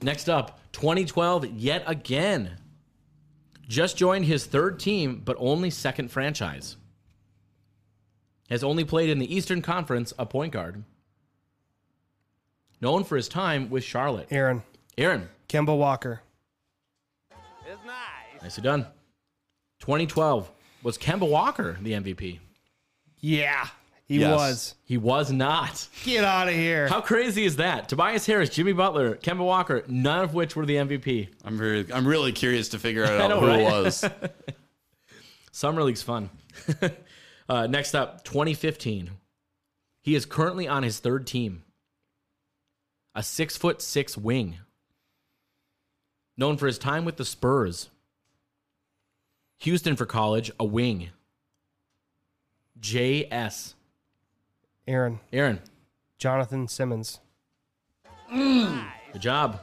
[0.00, 2.56] Next up, 2012 yet again.
[3.66, 6.76] Just joined his third team, but only second franchise.
[8.48, 10.84] Has only played in the Eastern Conference, a point guard.
[12.80, 14.28] Known for his time with Charlotte.
[14.30, 14.62] Aaron.
[14.96, 16.22] Aaron, Kemba Walker.
[17.84, 18.86] nice nicely done.
[19.80, 20.50] 2012
[20.82, 22.38] was Kemba Walker the MVP.
[23.20, 23.68] Yeah,
[24.08, 24.34] he Yes.
[24.36, 24.74] was.
[24.84, 25.86] He was not.
[26.02, 26.88] Get out of here.
[26.88, 27.88] How crazy is that?
[27.90, 31.28] Tobias Harris, Jimmy Butler, Kemba Walker, none of which were the MVP.
[31.44, 33.60] I'm very I'm really curious to figure out know, who right?
[33.60, 34.04] it was.
[35.52, 36.30] Summer League's fun.
[37.48, 39.10] uh, next up, 2015.
[40.00, 41.62] He is currently on his third team.
[43.14, 44.56] A six foot six wing.
[46.36, 47.90] Known for his time with the Spurs.
[49.58, 51.10] Houston for college, a wing.
[52.80, 53.74] JS.
[54.88, 55.20] Aaron.
[55.34, 55.60] Aaron,
[56.18, 57.20] Jonathan Simmons.
[58.32, 59.60] good job.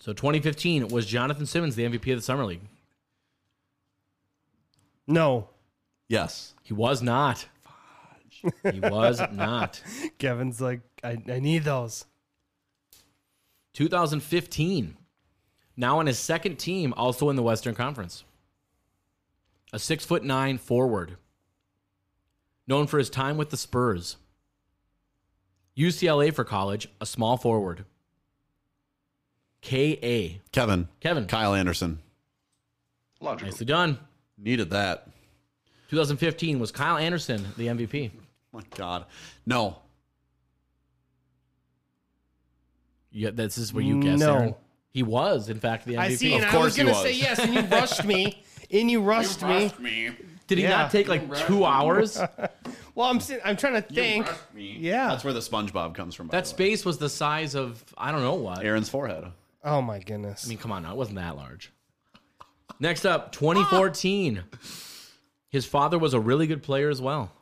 [0.00, 2.60] So 2015 was Jonathan Simmons the MVP of the Summer League.
[5.06, 5.48] No.
[6.08, 6.54] yes.
[6.62, 7.46] He was not.
[8.70, 9.80] He was not.
[10.18, 12.04] Kevin's like, I, I need those.
[13.74, 14.96] 2015.
[15.76, 18.24] Now on his second team, also in the Western Conference.
[19.72, 21.16] A six foot nine forward.
[22.66, 24.16] Known for his time with the Spurs.
[25.76, 27.84] UCLA for college, a small forward.
[29.62, 30.38] KA.
[30.52, 30.88] Kevin.
[31.00, 31.26] Kevin.
[31.26, 32.00] Kyle Anderson.
[33.20, 33.50] Logical.
[33.50, 33.98] Nicely done.
[34.36, 35.08] Needed that.
[35.90, 38.10] 2015 was Kyle Anderson the MVP.
[38.52, 39.06] My God.
[39.46, 39.76] No.
[43.10, 44.18] Yeah, this is where you guess.
[44.18, 44.34] No.
[44.34, 44.54] Aaron.
[44.90, 45.98] He was, in fact, the MVP.
[45.98, 48.42] I see, and Of I was course he gonna say yes, and you rushed me.
[48.70, 49.70] And you rushed me.
[50.46, 50.70] Did he Yeah.
[50.70, 52.20] not take like two hours?
[52.94, 54.28] Well, I'm sitting, I'm trying to think.
[54.54, 55.08] Yeah.
[55.08, 56.26] That's where the SpongeBob comes from.
[56.26, 56.56] by that the way.
[56.74, 58.62] space was the size of I don't know what.
[58.62, 59.24] Aaron's forehead.
[59.64, 60.44] Oh my goodness.
[60.44, 60.92] I mean, come on now.
[60.92, 61.72] It wasn't that large.
[62.78, 64.42] Next up, 2014.
[65.48, 67.32] His father was a really good player as well.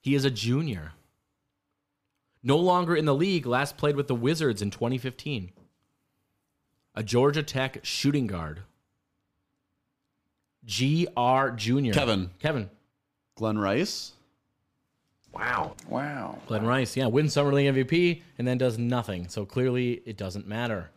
[0.00, 0.92] He is a junior.
[2.42, 5.52] No longer in the league, last played with the Wizards in 2015.
[6.94, 8.62] A Georgia Tech shooting guard.
[10.66, 11.92] GR Junior.
[11.92, 12.30] Kevin.
[12.38, 12.70] Kevin.
[13.36, 14.12] Glenn Rice.
[15.32, 15.74] Wow.
[15.88, 16.38] Wow.
[16.46, 19.28] Glenn Rice, yeah, wins Summer League MVP and then does nothing.
[19.28, 20.90] So clearly it doesn't matter.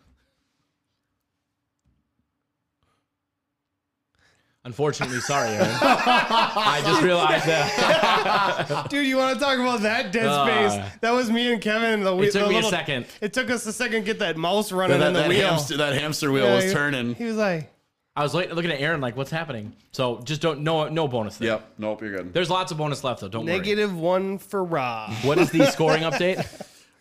[4.66, 5.70] Unfortunately, sorry, Aaron.
[5.82, 8.88] I just realized that.
[8.90, 10.92] Dude, you want to talk about that dead Uh, space?
[11.00, 11.94] That was me and Kevin.
[11.94, 13.06] And the, It took the me a little- second.
[13.22, 15.48] It took us a second to get that mouse running That, in the that wheel.
[15.48, 17.16] hamster, that hamster wheel Yeah, was he- turning.
[17.16, 17.72] He was like,
[18.18, 19.74] I was like, looking at Aaron like, what's happening?
[19.92, 21.50] So just don't no no bonus there.
[21.50, 21.74] Yep.
[21.78, 22.02] Nope.
[22.02, 22.34] You're good.
[22.34, 23.28] There's lots of bonus left though.
[23.30, 23.58] Don't worry.
[23.60, 25.14] negative one for Rob.
[25.24, 26.44] What is the scoring update?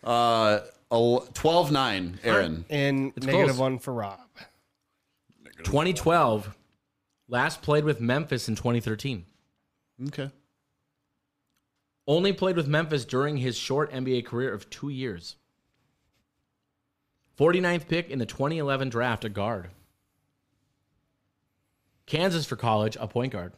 [0.03, 0.59] Uh,
[0.91, 2.65] 12-9, Aaron.
[2.69, 3.59] And It's negative close.
[3.59, 4.19] one for Rob.
[5.63, 6.55] 2012.
[7.27, 9.25] Last played with Memphis in 2013.
[10.09, 10.29] Okay.
[12.07, 15.35] Only played with Memphis during his short NBA career of two years.
[17.37, 19.69] 49th pick in the 2011 draft, a guard.
[22.07, 23.53] Kansas for college, a point guard.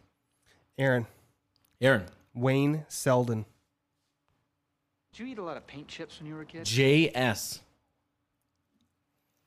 [0.77, 1.05] Aaron,
[1.79, 3.45] Aaron, Wayne Selden.
[5.13, 6.63] Did you eat a lot of paint chips when you were a kid?
[6.65, 7.59] JS.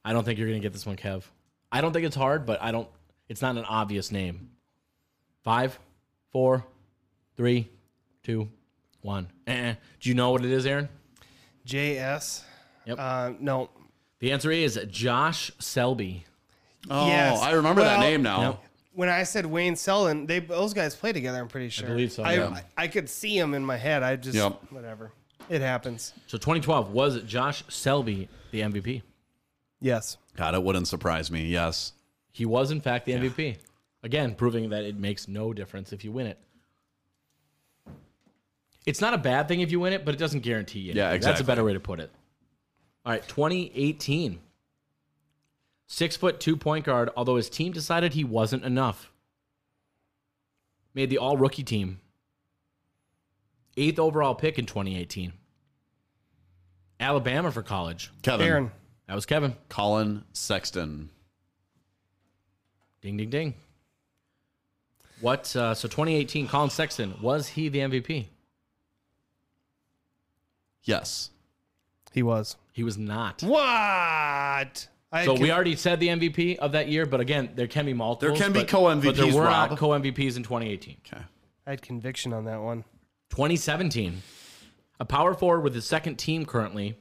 [0.05, 1.22] I don't think you're going to get this one, Kev.
[1.70, 2.88] I don't think it's hard, but I don't,
[3.28, 4.50] it's not an obvious name.
[5.44, 5.78] Five,
[6.32, 6.64] four,
[7.36, 7.68] three,
[8.22, 8.48] two,
[9.00, 9.28] one.
[9.46, 9.74] Eh.
[10.00, 10.88] Do you know what it is, Aaron?
[11.66, 12.42] JS.
[12.86, 12.98] Yep.
[12.98, 13.70] Uh, no.
[14.18, 16.24] The answer is Josh Selby.
[16.90, 17.40] Oh, Yes.
[17.40, 18.40] I remember that Well- name now.
[18.42, 18.64] Yep.
[18.95, 21.38] When I said Wayne Selden, they those guys play together.
[21.38, 21.86] I'm pretty sure.
[21.86, 22.61] I believe so, I, yeah.
[22.76, 24.03] I could see him in my head.
[24.03, 24.61] I just Yep.
[24.70, 25.12] whatever.
[25.49, 26.12] It happens.
[26.26, 29.03] So 2012 was Josh Selby the MVP.
[29.80, 30.16] Yes.
[30.36, 31.45] God, it wouldn't surprise me.
[31.47, 31.93] Yes.
[32.30, 33.57] He was, in fact, the MVP.
[34.03, 36.38] Again, proving that it makes no difference if you win it.
[38.86, 40.93] It's not a bad thing if you win it, but it doesn't guarantee you.
[40.95, 41.20] Yeah, anything.
[41.20, 41.47] That's a exactly.
[41.47, 42.11] better way to put it.
[43.05, 44.38] All right, 2018.
[45.86, 49.10] Six foot two point guard, although his team decided he wasn't enough.
[50.94, 52.00] Made the all rookie team.
[53.76, 55.32] Eighth overall pick in 2018.
[57.00, 58.10] Alabama for college.
[58.22, 58.46] Kevin.
[58.46, 58.70] Aaron.
[59.08, 59.56] That was Kevin.
[59.68, 61.10] Collin Sexton.
[63.00, 63.54] Ding, ding, ding.
[65.20, 65.54] What?
[65.56, 68.26] Uh, so 2018, Collin Sexton was he the MVP?
[70.84, 71.30] Yes.
[72.12, 72.56] He was.
[72.72, 73.42] He was not.
[73.42, 74.88] What?
[75.12, 77.84] I So can- we already said the MVP of that year, but again, there can
[77.84, 78.34] be multiple.
[78.34, 79.70] There can be co-MVPs, but there were Rob.
[79.70, 80.96] not co-MVPs in 2018.
[81.06, 81.22] Okay.
[81.66, 82.84] I had conviction on that one.
[83.30, 84.22] 2017,
[84.98, 86.98] a power forward with his second team currently,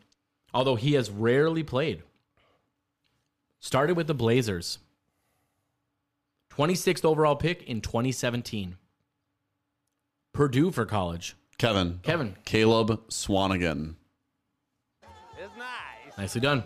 [0.53, 2.03] although he has rarely played.
[3.59, 4.79] Started with the Blazers.
[6.49, 8.77] 26th overall pick in 2017.
[10.33, 11.35] Purdue for college.
[11.57, 11.99] Kevin.
[12.03, 12.35] Kevin.
[12.43, 13.95] Caleb Swanigan.
[15.37, 16.17] It's nice.
[16.17, 16.63] Nicely done.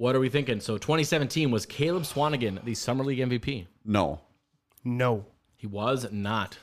[0.00, 0.60] What are we thinking?
[0.60, 3.66] So 2017 was Caleb Swanigan the Summer League MVP.
[3.84, 4.22] No.
[4.82, 5.26] No.
[5.58, 6.56] He was not.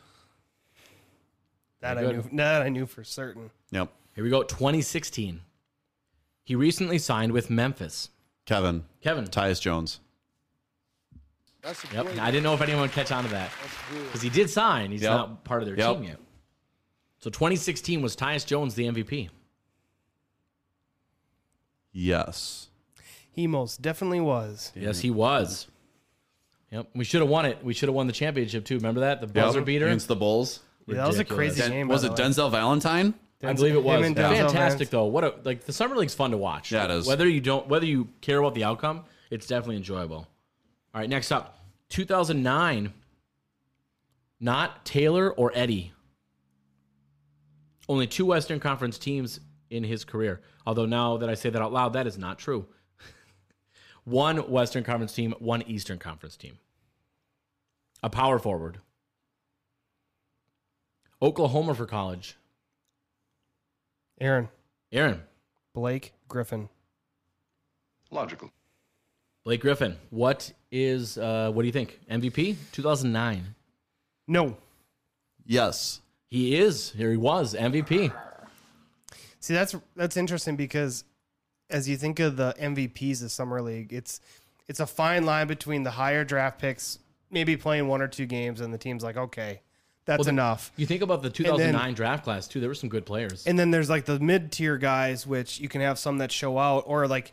[1.81, 2.21] That I knew.
[2.23, 2.37] good.
[2.39, 3.51] That I knew for certain.
[3.69, 3.93] Yep.
[4.15, 4.41] Here we go.
[4.41, 5.41] 2016.
[6.45, 8.09] He recently signed with Memphis.
[8.47, 8.85] Kevin.
[9.01, 9.25] Kevin.
[9.25, 9.99] Tyus Jones.
[11.61, 12.05] That's a Yep.
[12.07, 13.51] great- I didn't know if anyone would catch on to that
[14.05, 14.89] because he did sign.
[14.89, 15.11] He's Yep.
[15.11, 15.93] not part of their Yep.
[15.97, 16.19] team yet.
[17.19, 19.29] So 2016 was Tyus Jones the MVP.
[21.91, 22.66] Yes.
[23.37, 24.71] He most definitely was.
[24.75, 25.67] Yes, he was.
[26.71, 26.89] Yep.
[26.95, 27.63] We should have won it.
[27.63, 28.77] We should have won the championship too.
[28.77, 29.21] Remember that?
[29.21, 29.65] The buzzer Yep.
[29.67, 29.85] beater.
[29.85, 30.61] Against the Bulls.
[30.87, 31.37] Yeah, that was a Ridiculous.
[31.53, 31.87] crazy Den- game.
[31.87, 32.29] was by it the way.
[32.29, 33.13] Denzel Valentine?
[33.43, 34.89] I believe it was Him and Denzel fantastic Vance.
[34.89, 35.05] though.
[35.05, 36.71] What a like the summer league's fun to watch.
[36.71, 37.05] Yeah, it is.
[37.07, 40.27] Whether you don't, whether you care about the outcome, it's definitely enjoyable.
[40.95, 41.59] All right, next up,
[41.89, 42.91] 2009.
[44.39, 45.93] Not Taylor or Eddie.
[47.87, 50.41] Only two Western Conference teams in his career.
[50.65, 52.65] Although now that I say that out loud, that is not true.
[54.07, 56.57] One Western Conference team, one Eastern Conference team.
[58.01, 58.79] A power forward.
[61.21, 62.37] Oklahoma for college.
[64.21, 64.47] Aaron.
[64.93, 65.23] Aaron.
[65.73, 66.69] Blake Griffin.
[68.09, 68.49] Logical.
[69.43, 69.97] Blake Griffin.
[70.09, 71.99] What is uh what do you think?
[72.09, 73.55] MVP 2009.
[74.27, 74.55] No.
[75.45, 75.99] Yes.
[76.29, 76.91] He is.
[76.91, 78.13] Here he was MVP.
[79.41, 81.03] See, that's that's interesting because
[81.69, 84.19] as you think of the MVPs of summer league, it's
[84.67, 86.99] it's a fine line between the higher draft picks,
[87.31, 89.61] maybe playing one or two games, and the team's like, okay,
[90.05, 90.71] that's Well, enough.
[90.75, 92.59] You think about the then- 2009 draft class too.
[92.59, 93.45] There were some good players.
[93.47, 96.57] And then there's like the mid tier guys, which you can have some that show
[96.57, 97.31] out, or like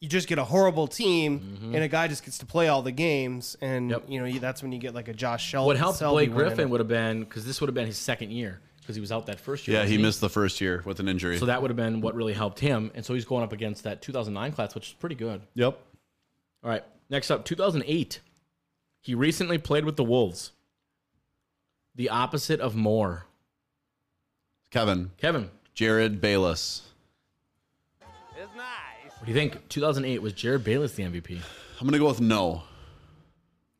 [0.00, 1.74] you just get a horrible team mm-hmm.
[1.74, 4.04] and a guy just gets to play all the games, and Yep.
[4.08, 5.66] you know you, that's when you get like a Josh Selby.
[5.66, 8.30] what helped Selby Blake Griffin would have been because this would have been his second
[8.30, 9.78] year because he was out that first year.
[9.78, 11.38] Yeah, he wasn't missed the first year with an injury.
[11.38, 13.84] So that would have been what really helped him, and so he's going up against
[13.84, 15.40] that 2009 class, which is pretty good.
[15.54, 15.78] yep.
[16.62, 18.20] All right, next up, 2008.
[19.00, 20.52] He recently played with the Wolves.
[21.94, 23.26] The opposite of Moore.
[24.70, 25.10] Kevin.
[25.18, 26.82] Kevin, Jerryd Bayless.
[28.36, 29.12] It's nice.
[29.18, 29.68] what do you think?
[29.68, 31.38] 2008 was Jerryd Bayless the MVP.
[31.80, 32.62] I'm gonna go with no.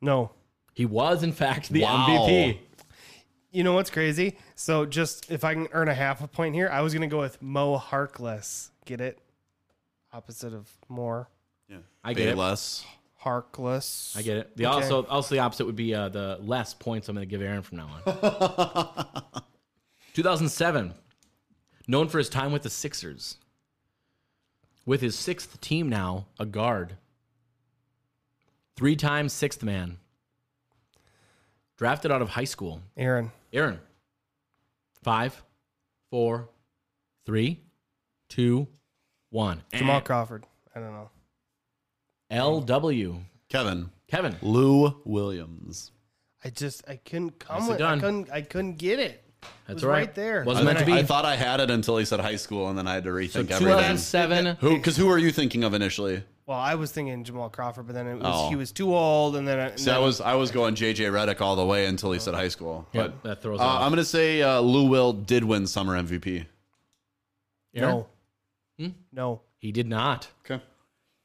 [0.01, 0.31] No.
[0.73, 2.05] He was, in fact, the Wow.
[2.07, 2.59] MVP.
[3.55, 4.37] You know what's crazy?
[4.55, 7.19] So just if I can earn a half a point here, I was gonna go
[7.19, 8.69] with Moe Harkless.
[8.85, 9.17] Get it?
[10.11, 11.29] Opposite of more.
[11.69, 11.77] Yeah.
[12.03, 12.37] I get it.
[12.37, 12.85] less.
[13.23, 14.15] Harkless.
[14.15, 14.57] I get it.
[14.57, 14.73] The Okay.
[14.75, 17.61] also also the opposite would be uh, the less points I'm going to give Aaron
[17.63, 19.23] from now on.
[20.13, 20.93] 2007,
[21.87, 23.37] known for his time with the Sixers.
[24.85, 26.97] With his sixth team now, a guard.
[28.75, 29.97] Three times sixth man.
[31.77, 32.81] Drafted out of high school.
[32.97, 33.31] Aaron.
[33.51, 33.79] Aaron.
[35.03, 35.43] Five,
[36.09, 36.49] four,
[37.25, 37.59] three,
[38.29, 38.67] two,
[39.29, 39.61] one.
[39.73, 40.45] Jamal Crawford.
[40.75, 41.09] I don't know.
[42.31, 43.19] LW.
[43.49, 43.89] Kevin.
[44.07, 44.35] Kevin.
[44.41, 45.91] Lou Williams.
[46.43, 49.21] I just I couldn't come Nicely with I couldn't I couldn't get it.
[49.41, 49.99] It That's was all right.
[49.99, 50.43] right there.
[50.43, 50.93] Wasn't meant to be.
[50.93, 53.11] I thought I had it until he said high school, and then I had to
[53.11, 53.59] rethink So everything.
[53.61, 54.57] 2007.
[54.59, 54.77] Who?
[54.77, 56.23] Because who were you thinking of initially?
[56.47, 58.49] Well, I was thinking Jamal Crawford, but then it was Oh.
[58.49, 61.05] he was too old, and then, and See, I then- was I was going JJ
[61.11, 62.87] Redick all the way until he said high school.
[62.93, 63.81] Yep, But that throws uh, off.
[63.81, 66.45] I'm gonna say uh, Lou Will did win summer MVP.
[67.73, 68.07] no,
[68.79, 68.89] Hmm?
[69.11, 69.41] no.
[69.57, 70.27] He did not.
[70.45, 70.63] Okay.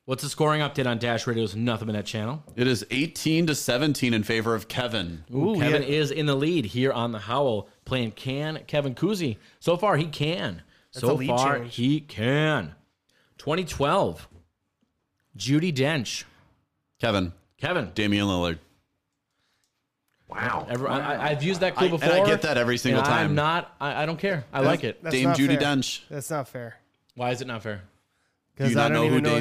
[0.06, 2.42] What's the scoring update on Dash Radio's Nothing But Net channel?
[2.56, 5.24] It is 18 to 17 in favor of Kevin.
[5.32, 5.88] Ooh, Kevin yeah.
[5.88, 9.36] is in the lead here on the Howl, playing can Kevin Cousy.
[9.60, 10.62] So far, he can.
[10.94, 11.74] That's a so lead far, change.
[11.76, 12.74] he can.
[13.38, 14.26] 2012.
[15.36, 16.24] Judi Dench.
[17.00, 17.32] Kevin.
[17.58, 17.90] Kevin.
[17.94, 18.58] Damian Lillard.
[20.28, 20.66] Wow.
[20.70, 22.14] Every, I, I- I've used that clue I- and before.
[22.14, 23.30] I get that every single time.
[23.30, 23.74] I'm not.
[23.80, 24.44] I, I don't care.
[24.52, 25.02] I That's- like it.
[25.02, 25.58] That's Dame not Judi fair.
[25.58, 26.00] Dench.
[26.08, 26.76] That's not fair.
[27.14, 27.82] Why is it not fair?
[28.56, 29.40] Do you I not don't know who even know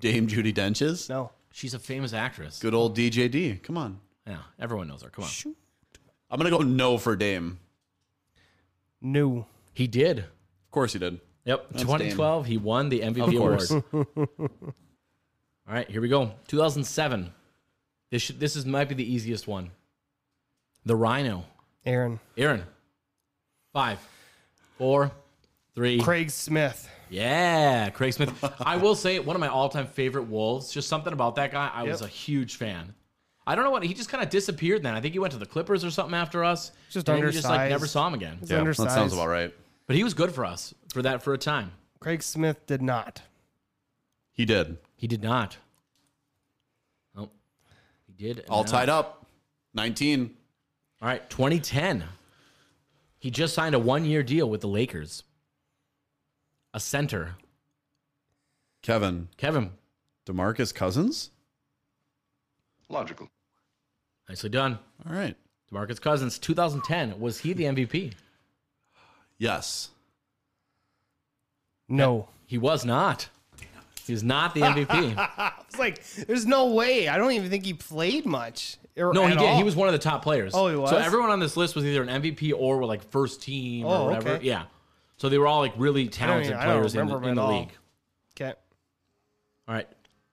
[0.00, 1.08] Dame, it- Judi Dench is?
[1.08, 1.30] No.
[1.52, 2.58] She's a famous actress.
[2.60, 3.62] Good old DJD.
[3.62, 4.00] Come on.
[4.26, 5.10] Yeah, everyone knows her.
[5.10, 5.30] Come on.
[6.30, 7.58] I'm going to go no for Dame.
[9.02, 9.46] No.
[9.74, 10.20] He did.
[10.20, 11.20] Of course he did.
[11.44, 11.66] Yep.
[11.72, 13.70] That's 2012, he won the MVP Of course.
[13.70, 14.06] award.
[15.70, 16.32] All right, here we go.
[16.48, 17.32] 2007.
[18.10, 19.70] This should, this is might be the easiest one.
[20.84, 21.44] The Rhino.
[21.86, 22.18] Aaron.
[22.36, 22.64] Aaron.
[23.72, 24.00] Five,
[24.78, 25.12] four,
[25.76, 26.00] three.
[26.00, 26.90] Craig Smith.
[27.08, 28.32] Yeah, Craig Smith.
[28.60, 30.72] I will say one of my all-time favorite Wolves.
[30.72, 31.70] Just something about that guy.
[31.72, 32.92] I was a huge fan.
[33.46, 34.82] I don't know what he just kind of disappeared.
[34.82, 36.72] Then I think he went to the Clippers or something after us.
[36.90, 38.38] Just and then we just like never saw him again.
[38.40, 39.54] He's Yeah, that sounds about right.
[39.86, 41.70] But he was good for us for that for a time.
[42.00, 43.22] Craig Smith did not.
[44.32, 44.76] He did.
[45.00, 45.56] He did not.
[47.16, 47.30] Oh,
[48.06, 48.44] he did.
[48.50, 48.70] All not.
[48.70, 49.24] tied up.
[49.72, 50.36] 19.
[51.00, 52.04] All right, 2010.
[53.18, 55.22] He just signed a one-year deal with the Lakers.
[56.74, 57.36] A center,
[58.82, 59.28] Kevin.
[59.38, 59.70] Kevin.
[60.26, 61.30] DeMarcus Cousins?
[62.90, 63.30] Logical.
[64.28, 64.78] Nicely done.
[65.08, 65.34] All right.
[65.72, 67.18] DeMarcus Cousins, 2010.
[67.18, 68.12] Was he the MVP?
[69.38, 69.88] Yes.
[71.88, 72.28] No.
[72.44, 73.30] He was not.
[74.06, 75.16] He was not the MVP.
[75.16, 77.08] I was like, there's no way.
[77.08, 78.76] I don't even think he played much.
[78.96, 79.38] or no, he did.
[79.38, 79.56] all.
[79.56, 80.52] He was one of the top players.
[80.54, 80.90] Oh, he was?
[80.90, 83.88] So everyone on this list was either an MVP or were like first team Oh,
[84.02, 84.30] or whatever.
[84.30, 84.44] okay.
[84.46, 84.64] Yeah.
[85.16, 87.72] So they were all like really talented I don't players in the, in the league.
[88.40, 88.54] Okay.
[89.68, 89.88] All right.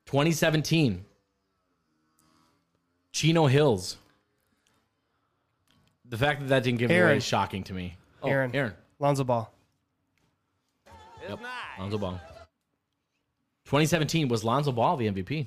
[0.05, 1.03] 2017.
[3.11, 3.97] Chino Hills.
[6.09, 7.95] The fact that that didn't give it away is shocking to me.
[8.23, 8.55] Oh, Aaron.
[8.55, 8.73] Aaron.
[8.99, 9.51] Lonzo Ball.
[11.27, 11.39] Yep.
[11.79, 12.21] Lonzo Ball.
[13.67, 15.45] 2017 was Lonzo Ball the MVP.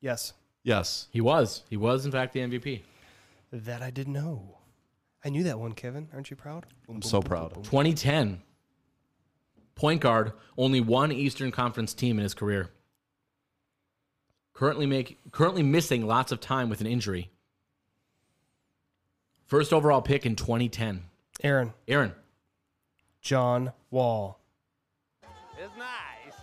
[0.00, 0.32] Yes.
[0.62, 1.08] Yes.
[1.10, 1.62] He was.
[1.68, 2.80] He was in fact the MVP.
[3.52, 4.56] That I didn't know.
[5.22, 6.08] I knew that one, Kevin.
[6.14, 6.64] Aren't you proud?
[6.88, 7.52] I'm so proud.
[7.64, 8.40] 2010.
[9.74, 12.70] Point guard, only one Eastern Conference team in his career.
[14.54, 17.30] Currently make currently missing lots of time with an injury.
[19.44, 21.02] First overall pick in 2010.
[21.42, 21.74] Aaron.
[21.86, 22.14] Aaron,
[23.20, 24.40] John Wall.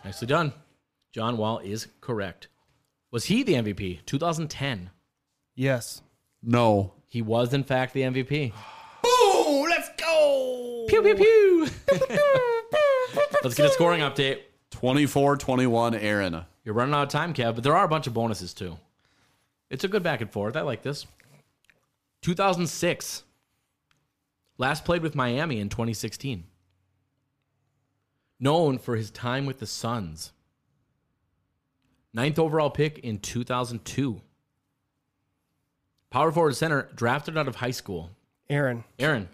[0.08, 0.54] Nicely done.
[1.12, 2.48] John Wall is correct.
[3.12, 4.06] Was he the MVP?
[4.06, 4.90] 2010.
[5.54, 6.02] Yes.
[6.42, 6.94] No.
[7.10, 8.54] He was in fact the MVP.
[9.04, 9.70] Boom!
[9.70, 10.86] Let's go!
[10.88, 11.68] Pew pew pew.
[13.44, 14.44] Let's get a scoring update.
[14.72, 16.46] 24 21, Aaron.
[16.64, 18.78] You're running out of time, Kev, but there are a bunch of bonuses too.
[19.70, 20.56] It's a good back and forth.
[20.56, 21.06] I like this.
[22.22, 23.24] 2006.
[24.58, 26.46] Last played with Miami in 2016.
[28.40, 30.32] Known for his time with the Suns.
[32.14, 34.22] Ninth overall pick in 2002.
[36.10, 38.12] Power forward center drafted out of high school.
[38.50, 38.84] Aaron.
[38.98, 39.28] Aaron.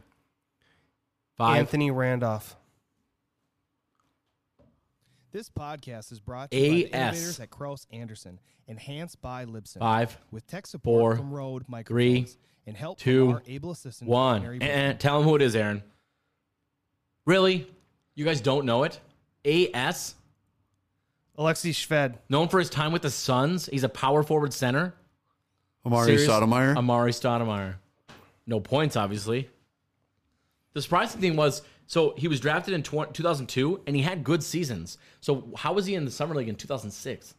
[1.37, 1.57] Five.
[1.57, 2.55] Anthony Randolph.
[5.31, 7.15] This podcast is brought to you by the AS.
[7.15, 9.79] innovators at Kraus Anderson, enhanced by Libsyn.
[9.79, 14.09] Five, With tech support four, from Rode microphones three, and help two, our able assistant
[14.09, 14.43] one.
[14.43, 15.81] Mary And tell him who it is, Aaron.
[17.25, 17.67] Really?
[18.15, 18.99] You guys don't know it?
[19.45, 20.15] AS?
[21.37, 22.15] Alexey Shved.
[22.29, 23.65] Known for his time with the Suns.
[23.67, 24.93] He's a power forward center.
[25.85, 26.75] Amar'e Serious- Stoudemire?
[26.75, 27.75] Amar'e Stoudemire.
[28.45, 29.49] No points, obviously.
[30.73, 34.43] The surprising thing was, so he was drafted in tw- 2002, and he had good
[34.43, 34.97] seasons.
[35.21, 37.35] So how was he in the summer league in 2006?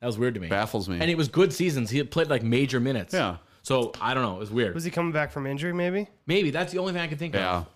[0.00, 0.48] That was weird to me.
[0.48, 0.98] Baffles me.
[1.00, 1.90] And it was good seasons.
[1.90, 3.14] He had played like major minutes.
[3.14, 3.36] Yeah.
[3.62, 4.36] So I don't know.
[4.36, 4.74] It was weird.
[4.74, 6.08] Was he coming back from injury, maybe?
[6.26, 7.40] Maybe that's the only thing I can think of.
[7.40, 7.56] Yeah.
[7.58, 7.66] of.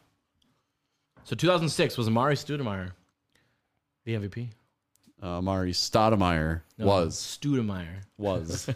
[1.26, 2.92] So 2006 was Amar'e Stoudemire
[4.04, 4.50] the MVP.
[5.20, 7.16] Uh, Amar'e Stoudemire No, was.
[7.16, 8.02] Stoudemire.
[8.16, 8.70] Was.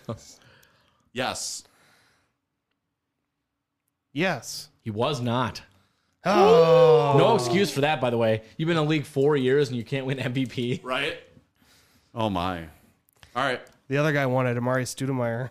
[1.12, 1.62] yes.
[4.12, 4.68] Yes.
[4.82, 5.62] He was not.
[6.24, 7.14] Oh.
[7.16, 8.42] No excuse for that, by the way.
[8.56, 10.80] You've been in the league four years and you can't win MVP.
[10.82, 11.18] Right?
[12.16, 12.62] Oh, my.
[13.36, 13.60] All right.
[13.86, 15.50] The other guy wanted Amar'e Stoudemire.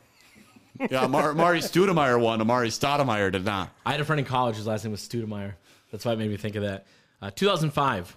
[0.82, 2.42] Yeah, Amar'e, Amar'e Stoudemire won.
[2.42, 3.74] Amar'e Stoudemire did not.
[3.86, 5.54] I had a friend in college whose last name was Stoudemire.
[5.92, 6.86] That's why it made me think of that.
[7.22, 8.16] Uh, 2005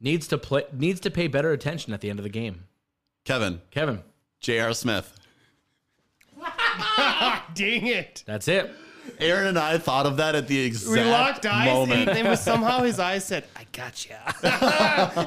[0.00, 2.64] needs to play needs to pay better attention at the end of the game.
[3.24, 3.60] Kevin.
[3.70, 4.02] Kevin,
[4.40, 4.74] J.R.
[4.74, 5.18] Smith.
[7.54, 8.24] Dang it.
[8.26, 8.70] that's it.
[9.18, 12.08] Aaron and I thought of that at the exact We locked eyes, moment.
[12.08, 14.52] and, and somehow his eyes said, "I got you," and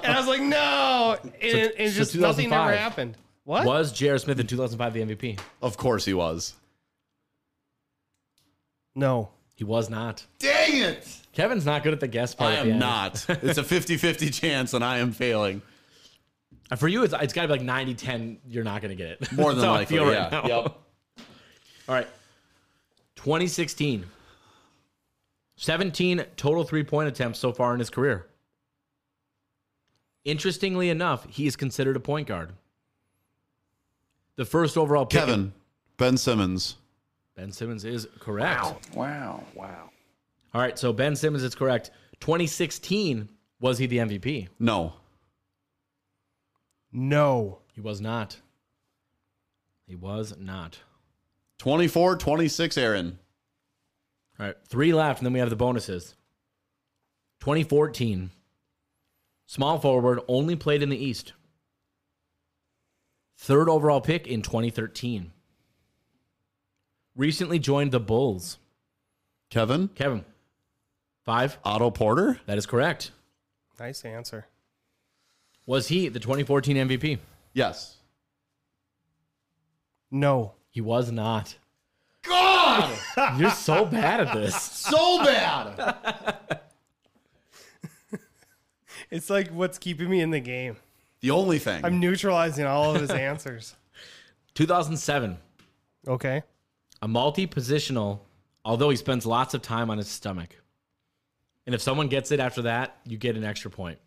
[0.05, 2.51] I was like, "No!" And, and so just nothing 2005.
[2.69, 3.17] ever happened.
[3.43, 3.65] What?
[3.65, 4.17] Was J.R.
[4.17, 5.39] Smith in 2005 the MVP?
[5.61, 6.55] Of course he was.
[8.95, 9.29] No.
[9.55, 10.25] He was not.
[10.39, 11.07] Dang it!
[11.35, 12.53] Kevin's not good at the guest part.
[12.53, 13.25] I am not.
[13.43, 15.61] It's a 50 50 chance, and I am failing.
[16.71, 18.37] Uh, For you, it's, it's got to be like 90 10.
[18.47, 19.31] You're not going to get it.
[19.33, 20.29] More than That's how I likely, feel yeah.
[20.31, 20.47] now.
[20.47, 20.65] Yep.
[21.89, 22.07] All right.
[23.17, 24.05] 2016.
[25.57, 28.27] 17 total three point attempts so far in his career.
[30.23, 32.53] Interestingly enough, he is considered a point guard.
[34.37, 35.19] The first overall pick.
[35.19, 35.53] Kevin,
[35.97, 36.75] Ben Simmons.
[37.35, 38.95] Ben Simmons is correct.
[38.95, 39.89] Wow, wow.
[40.55, 41.91] All right, so Ben Simmons is correct.
[42.21, 43.27] 2016,
[43.59, 44.47] was he the MVP?
[44.57, 44.93] No.
[46.93, 47.59] No.
[47.73, 48.39] He was not.
[49.85, 50.79] He was not.
[51.57, 53.19] 24 26, Aaron.
[54.39, 56.15] All right, three left, and then we have the bonuses.
[57.41, 58.31] 2014.
[59.47, 61.33] Small forward, only played in the East.
[63.37, 65.33] Third overall pick in 2013.
[67.13, 68.57] Recently joined the Bulls.
[69.49, 70.23] Kevin, Kevin.
[71.25, 71.57] Five.
[71.63, 72.39] Otto Porter.
[72.45, 73.11] That is correct.
[73.79, 74.45] Nice answer.
[75.65, 77.17] Was he the 2014 MVP?
[77.53, 77.97] Yes.
[80.11, 80.53] No.
[80.69, 81.55] He was not.
[82.23, 82.97] God!
[83.39, 84.55] You're so bad at this.
[84.61, 86.61] so bad.
[89.11, 90.77] It's like what's keeping me in the game.
[91.21, 91.85] The only thing.
[91.85, 93.75] I'm neutralizing all of his answers.
[94.55, 95.37] 2007.
[96.07, 96.43] Okay.
[97.01, 98.19] A multi positional,
[98.63, 100.55] although he spends lots of time on his stomach.
[101.65, 103.99] And if someone gets it after that, you get an extra point.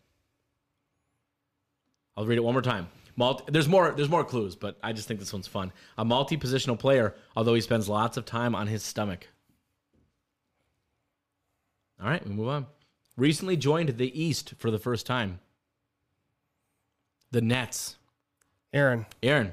[2.15, 2.87] I'll read it one more time.
[3.15, 3.91] Multi, there's more.
[3.91, 5.73] There's more clues, but I just think this one's fun.
[5.97, 9.27] A multi-positional player, although he spends lots of time on his stomach.
[12.01, 12.65] All right, we move on.
[13.17, 15.39] Recently joined the East for the first time.
[17.31, 17.97] The Nets.
[18.73, 19.05] Aaron.
[19.21, 19.51] Aaron.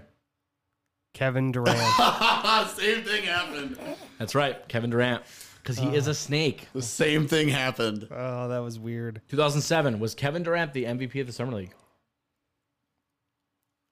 [1.13, 1.79] Kevin Durant.
[2.77, 3.79] Same thing happened.
[4.19, 5.23] That's right, Kevin Durant,
[5.67, 6.69] because he is a snake.
[6.73, 8.07] The same thing happened.
[8.12, 9.21] oh, that was weird.
[9.29, 11.75] 2007 was Kevin Durant the MVP of the summer league.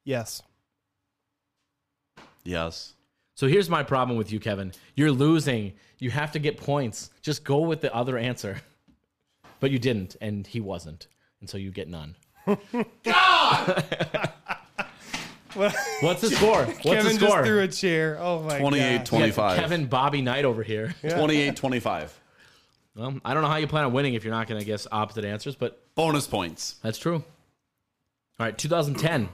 [0.04, 0.40] Yes.
[2.44, 2.94] Yes.
[3.34, 4.70] So here's my problem with you, Kevin.
[4.94, 5.72] You're losing.
[5.98, 7.10] You have to get points.
[7.22, 8.60] Just go with the other answer.
[9.58, 11.08] But you didn't, and he wasn't.
[11.40, 12.14] And so you get none.
[16.00, 16.64] What's the score?
[16.64, 17.28] What's Kevin the score?
[17.28, 18.18] just threw a chair.
[18.20, 19.06] Oh my 28 god.
[19.06, 19.58] 25.
[19.58, 20.94] Kevin Bobby Knight over here.
[21.08, 22.20] 28 25.
[22.96, 24.86] Well, I don't know how you plan on winning if you're not going to guess
[24.90, 26.76] opposite answers, but Bonus points.
[26.82, 27.16] that's true.
[27.16, 29.28] All right, 2010.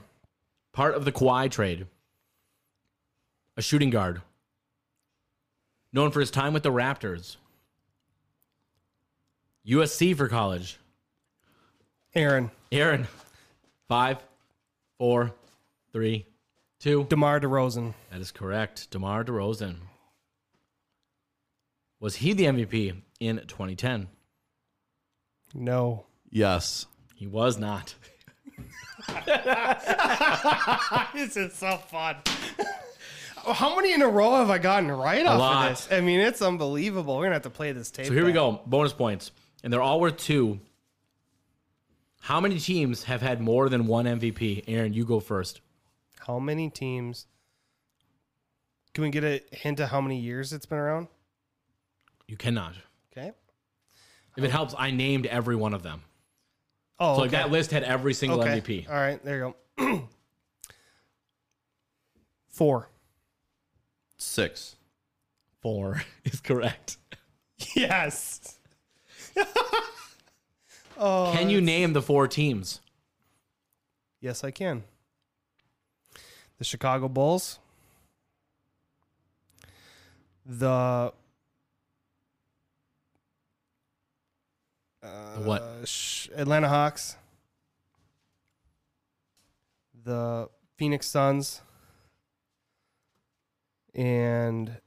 [0.73, 1.87] Part of the Kawhi trade.
[3.57, 4.21] A shooting guard.
[5.93, 7.37] Known for his time with the Raptors.
[9.67, 10.79] USC for college.
[12.15, 12.49] Aaron.
[12.71, 13.07] Aaron.
[13.87, 14.17] Five,
[14.97, 15.33] four,
[15.91, 16.25] three,
[16.79, 17.05] two.
[17.09, 17.93] DeMar DeRozan.
[18.11, 18.89] That is correct.
[18.91, 19.77] DeMar DeRozan.
[21.99, 24.07] Was he the MVP in 2010?
[25.53, 26.05] No.
[26.29, 26.85] Yes.
[27.15, 27.93] He was not.
[31.13, 32.17] this is so fun.
[33.45, 35.71] Oh, how many in a row have I gotten right off lot.
[35.71, 35.87] of this?
[35.91, 37.17] I mean, it's unbelievable.
[37.17, 38.07] We're gonna have to play this tape.
[38.07, 38.61] So here we go.
[38.65, 39.31] Bonus points.
[39.63, 40.59] And they're all worth two.
[42.21, 44.65] How many teams have had more than one MVP?
[44.67, 45.61] Aaron, you go first.
[46.27, 47.27] How many teams?
[48.93, 51.07] Can we get a hint of how many years it's been around?
[52.27, 52.75] You cannot.
[53.11, 53.31] Okay.
[54.37, 56.01] If it helps, I named every one of them.
[56.99, 57.37] Oh, so like okay.
[57.37, 58.61] that list had every single Okay.
[58.61, 58.89] MVP.
[58.89, 59.99] All right, there you go.
[62.49, 62.89] Four.
[64.17, 64.75] Six.
[65.61, 66.97] Four is correct.
[67.75, 68.57] Yes.
[70.97, 72.81] oh, Can you oh, name the four teams?
[74.19, 74.83] Yes, I can.
[76.61, 77.57] The Chicago Bulls.
[80.45, 81.11] The
[85.01, 85.07] The
[85.43, 85.63] what?
[85.63, 85.85] uh,
[86.35, 87.15] Atlanta Hawks.
[90.03, 91.61] The Phoenix Suns.
[93.95, 94.77] And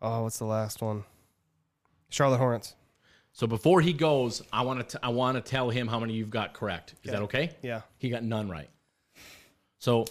[0.00, 1.02] oh, what's the last one?
[2.10, 2.76] Charlotte Hornets.
[3.32, 6.30] So before he goes, I want to I want to tell him how many you've
[6.30, 6.94] got correct.
[7.02, 7.16] Is Okay.
[7.18, 7.50] that okay?
[7.60, 7.80] Yeah.
[7.98, 8.68] He got none right.
[9.82, 10.04] So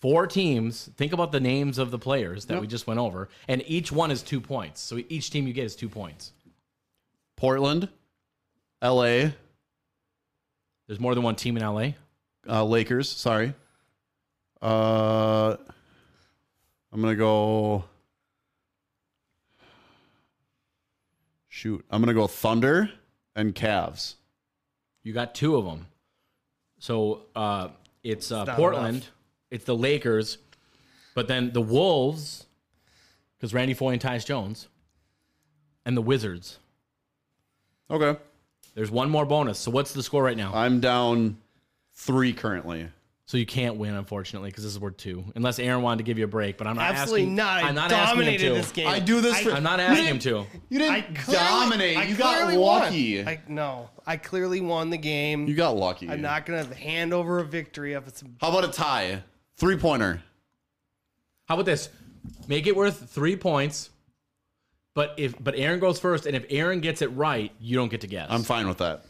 [0.00, 0.88] four teams.
[0.96, 4.12] Think about the names of the players that we just went over, and each one
[4.12, 4.80] is two points.
[4.80, 6.30] So each team you get is two points.
[7.34, 7.88] Portland,
[8.80, 9.30] LA,
[10.86, 11.94] There's more than one team in LA.
[12.48, 13.08] uh, Lakers.
[13.08, 13.52] Sorry.
[14.60, 15.56] Uh,
[16.92, 17.82] I'm gonna go.
[21.48, 22.92] Shoot, I'm gonna go Thunder
[23.34, 24.14] and Cavs.
[25.02, 25.88] You got two of them.
[26.78, 27.68] So uh,
[28.04, 29.10] it's uh, not Portland, enough.
[29.50, 30.38] it's the Lakers,
[31.14, 32.46] but then the Wolves,
[33.38, 34.68] because Randy Foye and Tyus Jones,
[35.84, 36.58] and the Wizards.
[37.90, 38.18] Okay.
[38.74, 39.58] There's one more bonus.
[39.58, 40.52] So what's the score right now?
[40.54, 41.36] I'm down
[41.94, 42.88] three currently.
[43.26, 45.24] So you can't win, unfortunately, because this is worth two.
[45.36, 47.34] Unless Aaron wanted to give you a break, but I'm not Absolutely asking.
[47.36, 47.62] not.
[47.64, 48.60] I I'm not dominated asking him to.
[48.60, 48.86] this game.
[48.88, 49.50] I do this I- for.
[49.52, 50.46] I'm not asking him to.
[50.68, 51.96] You didn't I clearly- dominate.
[51.98, 52.80] I you got clearly won.
[52.82, 53.24] lucky.
[53.24, 55.46] I no, I clearly won the game.
[55.46, 56.08] you got lucky.
[56.08, 59.22] I'm not gonna hand over a victory if it's How about a tie?
[59.56, 60.22] Three pointer.
[61.48, 61.88] How about this?
[62.48, 63.90] Make it worth three points.
[64.94, 68.02] But if but Aaron goes first, and if Aaron gets it right, you don't get
[68.02, 68.26] to guess.
[68.30, 69.04] I'm fine with that.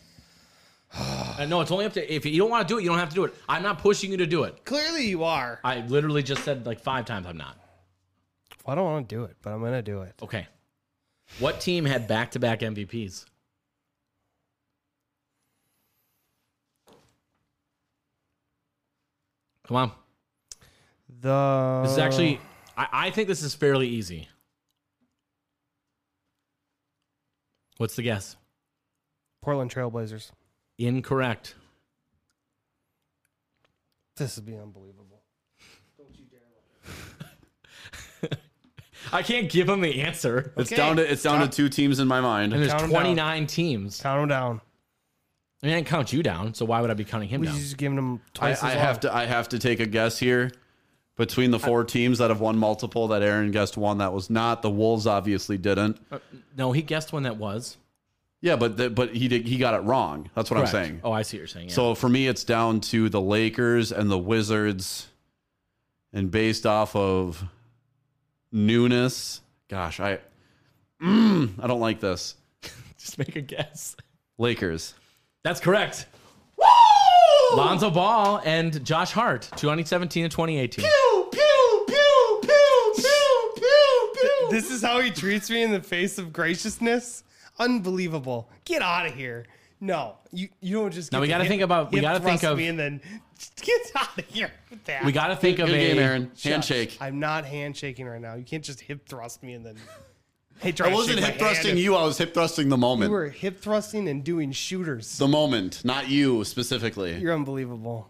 [1.38, 2.99] Uh, no, it's only up to if you don't want to do it, you don't
[2.99, 3.34] have to do it.
[3.49, 4.62] I'm not pushing you to do it.
[4.66, 5.59] clearly you are.
[5.64, 7.57] I literally just said like five times I'm not.
[8.66, 10.12] I don't want to do it, but I'm gonna do it.
[10.22, 10.47] Okay.
[11.38, 13.24] What team had back to back MVPs?
[19.66, 19.92] Come on.
[21.20, 22.40] The This is actually
[22.76, 24.28] I, I think this is fairly easy.
[27.78, 28.36] What's the guess?
[29.42, 30.30] Portland Trailblazers.
[30.78, 31.54] Incorrect.
[34.16, 35.22] This would be unbelievable.
[35.98, 36.40] Don't you dare
[38.22, 38.38] look.
[39.12, 40.52] I can't give him the answer.
[40.56, 40.76] It's Okay.
[40.76, 42.52] down to it's down to two teams in my mind.
[42.52, 43.02] And there's Count 'em down.
[43.02, 44.00] 29 teams.
[44.00, 44.60] Count them down.
[45.62, 47.46] I mean, I didn't count you down, so why would I be counting him We
[47.46, 47.56] down?
[47.56, 48.84] just giving them I, twice I as long.
[48.84, 50.50] have to I have to take a guess here.
[51.16, 54.62] Between the four teams that have won multiple, that Aaron guessed one that was not.
[54.62, 55.98] The Wolves obviously didn't.
[56.10, 56.18] Uh,
[56.56, 57.76] no, he guessed one that was.
[58.40, 60.30] Yeah, but the, but he did he got it wrong.
[60.34, 60.74] That's what Correct.
[60.74, 61.00] I'm saying.
[61.04, 61.68] Oh, I see what you're saying.
[61.68, 61.74] Yeah.
[61.74, 65.08] So for me, it's down to the Lakers and the Wizards,
[66.14, 67.44] and based off of
[68.50, 70.18] newness, gosh, I
[71.00, 72.36] mm, I don't like this.
[72.98, 73.96] just make a guess.
[74.38, 74.94] Lakers.
[75.45, 76.07] That's correct.
[77.55, 80.84] Lonzo Ball and Josh Hart, 2017 and 2018.
[80.84, 84.49] Pew, pew, pew, pew, pew, pew, pew.
[84.51, 87.24] This is how he treats me in the face of graciousness.
[87.59, 88.49] Unbelievable.
[88.64, 89.45] Get out of here.
[89.80, 91.11] No, you you don't just.
[91.11, 92.78] Now get we to gotta hip- think about- we gotta think thrust of- me and
[92.78, 93.01] then
[93.62, 95.05] get out of here with that.
[95.05, 96.30] We got to think of Good a game, Aaron.
[96.36, 96.45] Shush.
[96.53, 96.97] Handshake.
[97.01, 98.34] I'm not handshaking right now.
[98.36, 99.76] You can't just hip thrust me and then.
[100.62, 101.96] Hey, I wasn't hip thrusting you.
[101.96, 103.08] I was hip thrusting the moment.
[103.08, 105.18] You were hip thrusting and doing shooters.
[105.18, 107.18] the moment, not you specifically.
[107.18, 108.08] You're unbelievable.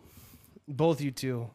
[0.68, 1.48] Both you two.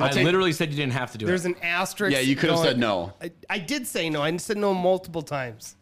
[0.00, 1.48] I literally said you didn't have to do There's it.
[1.48, 2.14] There's an asterisk.
[2.14, 3.12] Yeah, you could have said no.
[3.20, 4.22] I, I did say no.
[4.22, 5.74] I said no multiple times.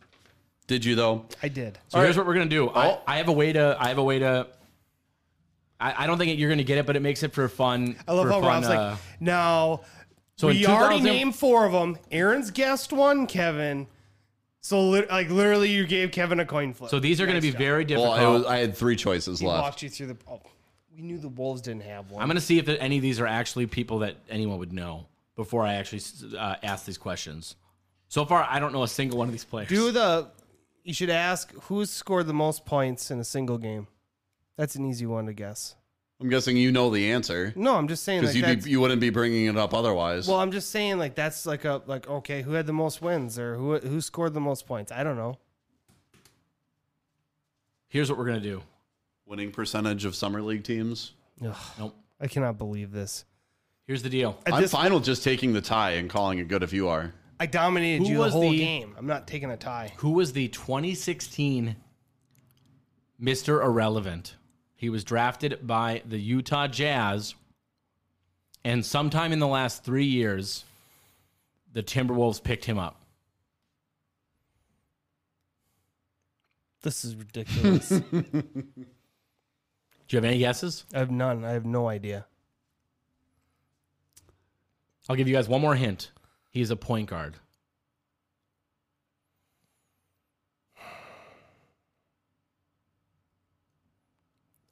[0.67, 1.27] Did you though?
[1.43, 1.79] I did.
[1.89, 2.71] So here's what we're gonna do.
[2.71, 2.73] Oh.
[2.75, 3.77] I, I have a way to.
[3.79, 4.47] I have a way to.
[5.79, 7.97] I, I don't think you're gonna get it, but it makes it for fun.
[8.09, 9.83] I love how fun, Rob's uh, like, no.
[10.37, 11.99] so in we already named four of them.
[12.11, 13.89] Aaron's guessed one, Kevin.
[14.65, 16.91] So lit- like literally, you gave Kevin a coin flip.
[16.91, 17.59] So these are gonna be job.
[17.59, 18.17] very difficult.
[18.17, 19.61] Well, it was, I had three choices He left.
[19.61, 20.17] walked you through the.
[20.27, 20.41] Oh,
[20.97, 22.23] we knew the Wolves didn't have one.
[22.23, 25.07] I'm gonna see if any of these are actually people that anyone would know
[25.37, 26.01] before I actually
[26.39, 27.57] uh, ask these questions.
[28.09, 29.69] So far, I don't know a single one of these players.
[29.69, 30.31] do the.
[30.83, 33.87] You should ask who's scored the most points in a single game.
[34.57, 35.75] That's an easy one to guess.
[36.21, 38.81] I'm guessing you know the answer No, I'm just saying because like you that's, you
[38.81, 40.29] wouldn't be bringing it up otherwise.
[40.29, 43.39] Well, I'm just saying like that's like a like okay, who had the most wins
[43.39, 44.93] or who who scored the most points?
[44.93, 45.39] I don't know.
[47.89, 48.63] Here's what we're gonna do.
[49.27, 51.13] Winning percentage of summer league teams.
[51.45, 51.97] Ugh, Nope.
[52.21, 53.25] I cannot believe this.
[53.87, 54.39] Here's the deal.
[54.47, 56.89] At I'm this- fine with just taking the tie and calling it good if you
[56.89, 57.13] are.
[57.41, 58.95] I dominated Who you the was whole the- game.
[58.97, 59.93] I'm not taking a tie.
[59.99, 61.77] Who was the 2016
[63.21, 63.63] Mr.
[63.65, 64.37] Irrelevant?
[64.85, 67.35] He was drafted by the Utah Jazz,
[68.67, 70.67] and sometime in the last three years,
[71.73, 73.01] the Timberwolves picked him up.
[76.83, 77.89] This is ridiculous.
[78.13, 78.25] Do
[80.11, 80.85] you have any guesses?
[80.93, 81.47] I have none.
[81.47, 82.27] I have no idea.
[85.09, 86.11] I'll give you guys one more hint.
[86.51, 87.37] He's a point guard.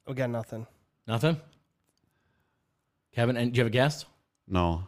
[0.07, 0.67] We got nothing.
[1.07, 1.41] Nothing?
[3.15, 4.05] Kevin, and do you have a guess?
[4.49, 4.85] No.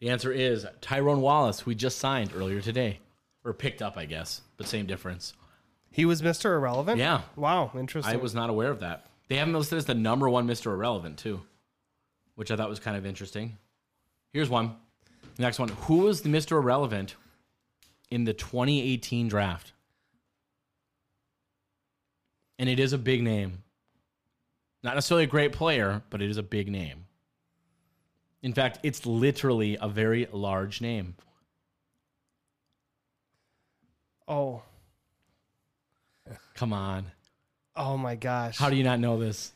[0.00, 3.00] The answer is Tyrone Wallace, we just signed earlier today.
[3.44, 5.32] Or picked up, I guess, but same difference.
[5.90, 6.56] He was Mr.
[6.56, 6.98] Irrelevant?
[6.98, 7.22] Yeah.
[7.36, 8.14] Wow, interesting.
[8.14, 9.06] I was not aware of that.
[9.28, 10.66] They have him listed as the number one Mr.
[10.66, 11.40] Irrelevant, too,
[12.34, 13.56] which I thought was kind of interesting.
[14.32, 14.76] Here's one.
[15.36, 15.68] The next one.
[15.68, 16.52] Who was the Mr.
[16.52, 17.14] Irrelevant
[18.10, 19.72] in the 2018 draft?
[22.58, 23.62] And it is a big name.
[24.82, 27.06] Not necessarily a great player, but it is a big name.
[28.42, 31.14] In fact, it's literally a very large name.
[34.26, 34.62] Oh.
[36.54, 37.06] Come on.
[37.76, 38.58] Oh my gosh.
[38.58, 39.52] How do you not know this?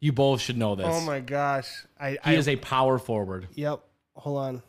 [0.00, 0.86] You both should know this.
[0.88, 1.68] Oh my gosh.
[1.98, 3.48] I He I, is a power forward.
[3.54, 3.80] Yep.
[4.14, 4.62] Hold on.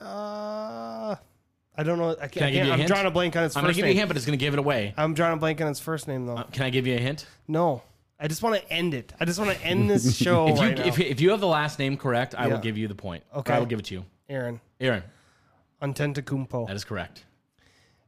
[0.00, 1.16] Uh
[1.78, 2.10] I don't know.
[2.10, 2.32] I can't.
[2.32, 2.88] Can I I give you a am hint?
[2.88, 3.96] drawing a blank on his I'm gonna first give you a name.
[3.98, 4.92] hint, but it's gonna give it away.
[4.96, 6.36] I'm drawing a blank on his first name though.
[6.36, 7.24] Uh, can I give you a hint?
[7.46, 7.82] no,
[8.20, 9.12] I just want to end it.
[9.20, 10.84] I just want to end this show If you right now.
[10.86, 12.60] if, if you have the last name correct, I will Yeah.
[12.62, 13.22] give you the point.
[13.32, 13.52] Or Okay.
[13.54, 14.04] I will give it to you.
[14.28, 15.04] Aaron Aaron,
[15.82, 16.66] Antetokounmpo.
[16.66, 17.24] that is correct.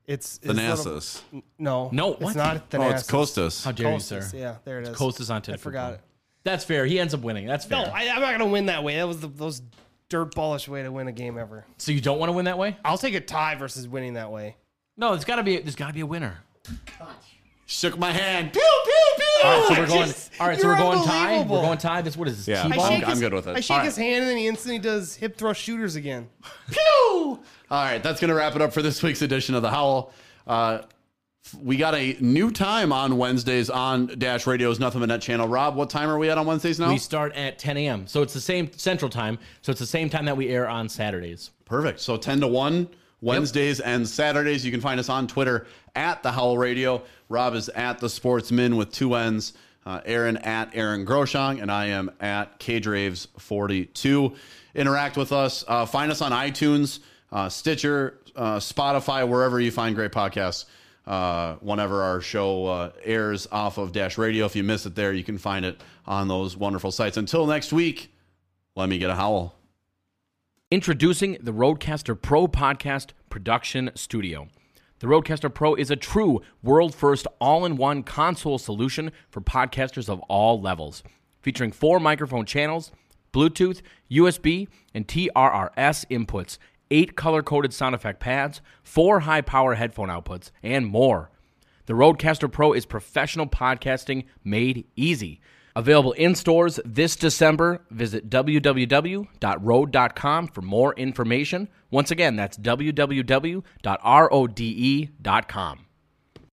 [0.07, 1.21] It's it's little- Thanasis.
[1.59, 2.37] No, No, it's what?
[2.37, 2.57] not.
[2.75, 3.11] Oh, it's Thanasis.
[3.11, 3.64] Kostas.
[3.64, 4.37] How dare Kostas, you, sir?
[4.37, 4.97] Yeah, there it is.
[4.97, 6.01] Kostas on I forgot it.
[6.43, 6.85] That's fair.
[6.87, 7.47] He ends up winning.
[7.47, 7.85] That's fair.
[7.87, 8.97] No, I, I'm not gonna win that way.
[8.97, 9.62] That was the most
[10.11, 11.65] dirt ballish way to win a game ever.
[11.79, 12.77] so you don't want to win that way?
[12.85, 14.57] I'll take a tie versus winning that way.
[14.99, 16.39] No, there's got to be there's got to be a winner.
[17.67, 18.53] Shook my hand.
[18.53, 19.49] Pew pew pew.
[19.49, 20.07] All right, so we're going.
[20.09, 21.39] Just- All right, so we're going tie.
[21.43, 22.03] We're going tie.
[22.03, 22.49] This what is this?
[22.49, 22.65] Yeah.
[22.65, 22.81] T-ball?
[22.85, 23.57] I I'm- shake I'm good with it.
[23.57, 23.85] I shake All right.
[23.87, 26.29] his hand and then he instantly does hip thrust shooters again.
[26.71, 26.81] Pew.
[27.23, 27.41] All
[27.71, 30.13] right, that's going to wrap it up for this week's edition of the Howl.
[30.47, 30.81] Uh,
[31.62, 35.49] we got a new time on Wednesdays on Dash Radio's Nothing But Net channel.
[35.49, 36.91] Rob, what time are we at on Wednesdays now?
[36.91, 38.07] We start at 10 a.m.
[38.07, 39.38] So it's the same Central Time.
[39.62, 41.51] So it's the same time that we air on Saturdays.
[41.64, 42.01] Perfect.
[42.01, 42.88] So 10 to 1,
[43.20, 44.64] Wednesdays and Saturdays.
[44.64, 45.66] You can find us on Twitter
[45.97, 47.03] at The Howl Radio.
[47.28, 49.53] Rob is at The Sportsman with two N's.
[49.86, 51.62] Uh, Aaron at Aaron Groshong.
[51.62, 54.36] And I am at KDraves42.
[54.74, 55.64] Interact with us.
[55.66, 57.01] Uh, find us on iTunes,
[57.32, 60.66] uh, Stitcher, uh, Spotify, wherever you find great podcasts.
[61.11, 65.13] Uh, whenever our show uh, airs off of Dash Radio, if you miss it there,
[65.13, 67.17] you can find it on those wonderful sites.
[67.17, 68.15] Until next week,
[68.77, 69.57] let me get a howl.
[70.71, 74.47] Introducing the RodeCaster Pro Podcast Production Studio.
[75.01, 80.09] The RodeCaster Pro is a true world first all in one console solution for podcasters
[80.09, 81.03] of all levels,
[81.41, 82.93] featuring four microphone channels,
[83.33, 83.83] Bluetooth,
[84.13, 86.59] USB, and TRRS inputs,
[86.91, 91.30] eight color coded sound effect pads, four high power headphone outputs, and more.
[91.86, 95.41] The RodeCaster Pro is professional podcasting made easy.
[95.74, 97.82] Available in stores this December.
[97.91, 99.26] Visit www.rode.com
[100.49, 101.68] for more information.
[101.91, 103.61] Once again, that's www.rode.com.